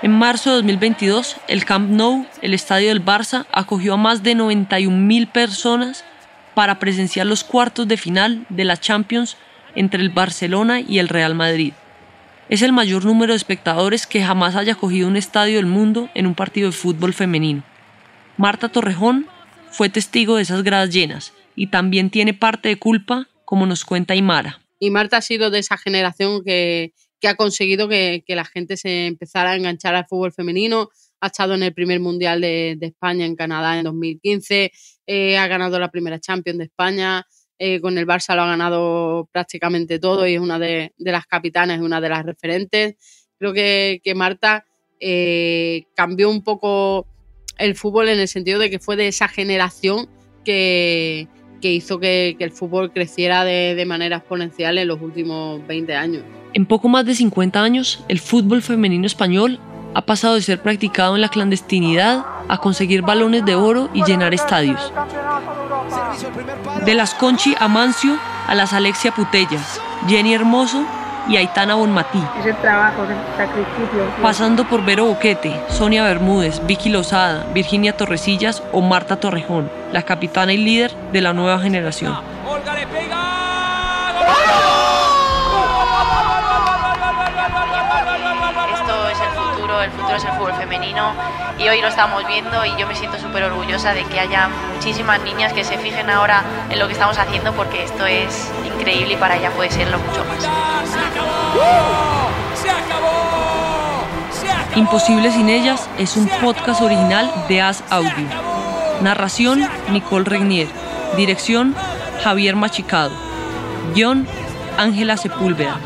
En 0.05 0.11
marzo 0.11 0.51
de 0.51 0.57
2022, 0.57 1.37
el 1.47 1.65
Camp 1.65 1.89
Nou, 1.89 2.27
el 2.43 2.53
estadio 2.53 2.89
del 2.89 3.03
Barça, 3.03 3.47
acogió 3.51 3.95
a 3.95 3.97
más 3.97 4.21
de 4.21 4.35
91.000 4.35 5.31
personas 5.31 6.05
para 6.53 6.77
presenciar 6.77 7.25
los 7.25 7.43
cuartos 7.43 7.87
de 7.87 7.97
final 7.97 8.45
de 8.49 8.65
la 8.65 8.77
Champions 8.77 9.35
entre 9.73 10.03
el 10.03 10.11
Barcelona 10.11 10.79
y 10.79 10.99
el 10.99 11.09
Real 11.09 11.33
Madrid. 11.33 11.73
Es 12.49 12.61
el 12.61 12.71
mayor 12.71 13.03
número 13.03 13.33
de 13.33 13.37
espectadores 13.37 14.05
que 14.05 14.23
jamás 14.23 14.55
haya 14.55 14.73
acogido 14.73 15.07
un 15.07 15.17
estadio 15.17 15.55
del 15.55 15.65
mundo 15.65 16.07
en 16.13 16.27
un 16.27 16.35
partido 16.35 16.69
de 16.69 16.77
fútbol 16.77 17.15
femenino. 17.15 17.63
Marta 18.37 18.69
Torrejón 18.69 19.25
fue 19.71 19.89
testigo 19.89 20.35
de 20.35 20.43
esas 20.43 20.61
gradas 20.61 20.91
llenas 20.91 21.33
y 21.55 21.71
también 21.71 22.11
tiene 22.11 22.35
parte 22.35 22.69
de 22.69 22.77
culpa, 22.77 23.27
como 23.43 23.65
nos 23.65 23.83
cuenta 23.83 24.13
Imara. 24.13 24.61
Y 24.77 24.91
Marta 24.91 25.17
ha 25.17 25.21
sido 25.21 25.49
de 25.49 25.57
esa 25.57 25.77
generación 25.77 26.43
que, 26.45 26.93
que 27.19 27.27
ha 27.27 27.35
conseguido 27.35 27.87
que, 27.87 28.23
la 28.27 28.45
gente 28.45 28.77
se 28.77 29.07
empezara 29.07 29.51
a 29.51 29.55
enganchar 29.55 29.95
al 29.95 30.05
fútbol 30.07 30.33
femenino. 30.33 30.89
Ha 31.21 31.27
estado 31.27 31.55
en 31.55 31.63
el 31.63 31.73
primer 31.73 31.99
Mundial 31.99 32.41
de, 32.41 32.77
España 32.81 33.25
en 33.25 33.35
Canadá 33.35 33.77
en 33.77 33.85
2015, 33.85 34.71
eh, 35.07 35.37
ha 35.37 35.47
ganado 35.47 35.79
la 35.79 35.89
primera 35.89 36.19
Champions 36.19 36.59
de 36.59 36.65
España, 36.65 37.25
eh, 37.57 37.79
con 37.79 37.97
el 37.97 38.05
Barça 38.05 38.35
lo 38.35 38.41
ha 38.41 38.47
ganado 38.47 39.29
prácticamente 39.31 39.97
todo 39.97 40.27
y 40.27 40.35
es 40.35 40.41
una 40.41 40.59
de, 40.59 40.93
las 40.97 41.25
capitanas, 41.25 41.79
una 41.79 42.01
de 42.01 42.09
las 42.09 42.25
referentes. 42.25 42.95
Creo 43.39 43.53
que, 43.53 44.01
que 44.03 44.13
Marta 44.13 44.65
eh, 44.99 45.85
cambió 45.95 46.29
un 46.29 46.43
poco 46.43 47.07
el 47.57 47.75
fútbol 47.75 48.09
en 48.09 48.19
el 48.19 48.27
sentido 48.27 48.59
de 48.59 48.69
que 48.69 48.79
fue 48.79 48.97
de 48.97 49.07
esa 49.07 49.27
generación 49.29 50.09
que, 50.43 51.27
hizo 51.61 51.99
que, 51.99 52.35
que, 52.37 52.43
el 52.43 52.51
fútbol 52.51 52.91
creciera 52.91 53.43
de, 53.43 53.73
de 53.73 53.85
manera 53.85 54.17
exponencial 54.17 54.77
en 54.77 54.87
los 54.87 55.01
últimos 55.01 55.65
20 55.65 55.95
años. 55.95 56.23
En 56.55 56.65
poco 56.65 56.87
más 56.87 57.05
de 57.05 57.13
50 57.15 57.61
años, 57.61 58.01
el 58.07 58.21
fútbol 58.21 58.61
femenino 58.61 59.05
español 59.05 59.59
ha 59.93 60.03
pasado 60.03 60.35
de 60.35 60.41
ser 60.41 60.61
practicado 60.61 61.15
en 61.15 61.21
la 61.21 61.27
clandestinidad 61.27 62.25
a 62.47 62.57
conseguir 62.59 63.01
balones 63.01 63.43
de 63.43 63.55
oro 63.55 63.89
y 63.93 64.05
llenar 64.05 64.33
estadios. 64.33 64.93
De 66.85 66.93
las 66.95 67.13
Conchi 67.13 67.55
Amancio 67.59 68.17
a 68.47 68.55
las 68.55 68.71
Alexia 68.71 69.13
Putellas, 69.13 69.81
Jenny 70.07 70.33
Hermoso 70.33 70.85
y 71.27 71.35
Aitana 71.35 71.75
Bonmatí. 71.75 72.23
Trabajo, 72.61 73.03
sacrificio. 73.35 74.05
Pasando 74.21 74.63
por 74.63 74.85
Vero 74.85 75.07
Boquete, 75.07 75.59
Sonia 75.67 76.05
Bermúdez, 76.05 76.65
Vicky 76.65 76.87
Lozada, 76.87 77.47
Virginia 77.53 77.97
Torrecillas 77.97 78.63
o 78.71 78.79
Marta 78.79 79.17
Torrejón, 79.17 79.69
la 79.91 80.03
capitana 80.03 80.53
y 80.53 80.57
líder 80.57 80.93
de 81.11 81.19
la 81.19 81.33
nueva 81.33 81.59
generación. 81.59 82.15
Futuro, 90.15 90.15
el 90.15 90.15
futuro 90.15 90.17
es 90.17 90.23
el 90.25 90.31
fútbol 90.31 90.53
femenino 90.53 91.13
y 91.57 91.67
hoy 91.67 91.81
lo 91.81 91.87
estamos 91.87 92.25
viendo 92.27 92.65
y 92.65 92.75
yo 92.77 92.87
me 92.87 92.95
siento 92.95 93.17
súper 93.19 93.43
orgullosa 93.43 93.93
de 93.93 94.03
que 94.05 94.19
haya 94.19 94.49
muchísimas 94.75 95.21
niñas 95.21 95.53
que 95.53 95.63
se 95.63 95.77
fijen 95.77 96.09
ahora 96.09 96.43
en 96.69 96.79
lo 96.79 96.87
que 96.87 96.93
estamos 96.93 97.17
haciendo 97.17 97.53
porque 97.53 97.83
esto 97.83 98.05
es 98.05 98.51
increíble 98.65 99.13
y 99.13 99.17
para 99.17 99.37
ellas 99.37 99.53
puede 99.55 99.71
serlo 99.71 99.99
mucho 99.99 100.23
más. 100.25 100.47
Imposible 104.75 105.31
sin 105.31 105.49
ellas 105.49 105.89
es 105.97 106.17
un 106.17 106.27
podcast 106.41 106.81
original 106.81 107.31
de 107.47 107.61
As 107.61 107.83
Audio. 107.89 108.27
Narración 109.01 109.67
Nicole 109.91 110.25
Regnier. 110.25 110.67
Dirección 111.15 111.75
Javier 112.23 112.55
Machicado. 112.55 113.11
Guión 113.93 114.27
Ángela 114.77 115.15
Sepúlveda. 115.15 115.79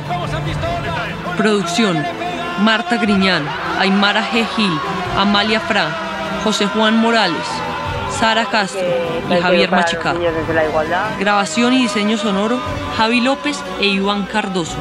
Producción 1.38 2.04
Marta 2.62 2.98
Griñán, 2.98 3.44
Aymara 3.80 4.24
G. 4.24 4.46
Gil, 4.56 4.80
Amalia 5.18 5.60
Fra, 5.60 5.88
José 6.44 6.66
Juan 6.68 6.98
Morales, 6.98 7.48
Sara 8.20 8.46
Castro 8.46 8.82
y 9.30 9.42
Javier 9.42 9.72
Machicado. 9.72 10.20
Grabación 11.20 11.74
y 11.74 11.84
diseño 11.84 12.18
sonoro 12.18 12.60
Javi 12.98 13.22
López 13.22 13.64
e 13.80 13.86
Iván 13.88 14.24
Cardoso. 14.26 14.78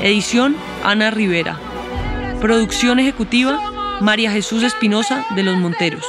Edición 0.00 0.56
Ana 0.84 1.10
Rivera. 1.10 1.56
Producción 2.40 3.00
ejecutiva 3.00 3.58
María 4.00 4.30
Jesús 4.30 4.62
Espinosa 4.62 5.24
de 5.30 5.42
los 5.42 5.56
Monteros. 5.56 6.04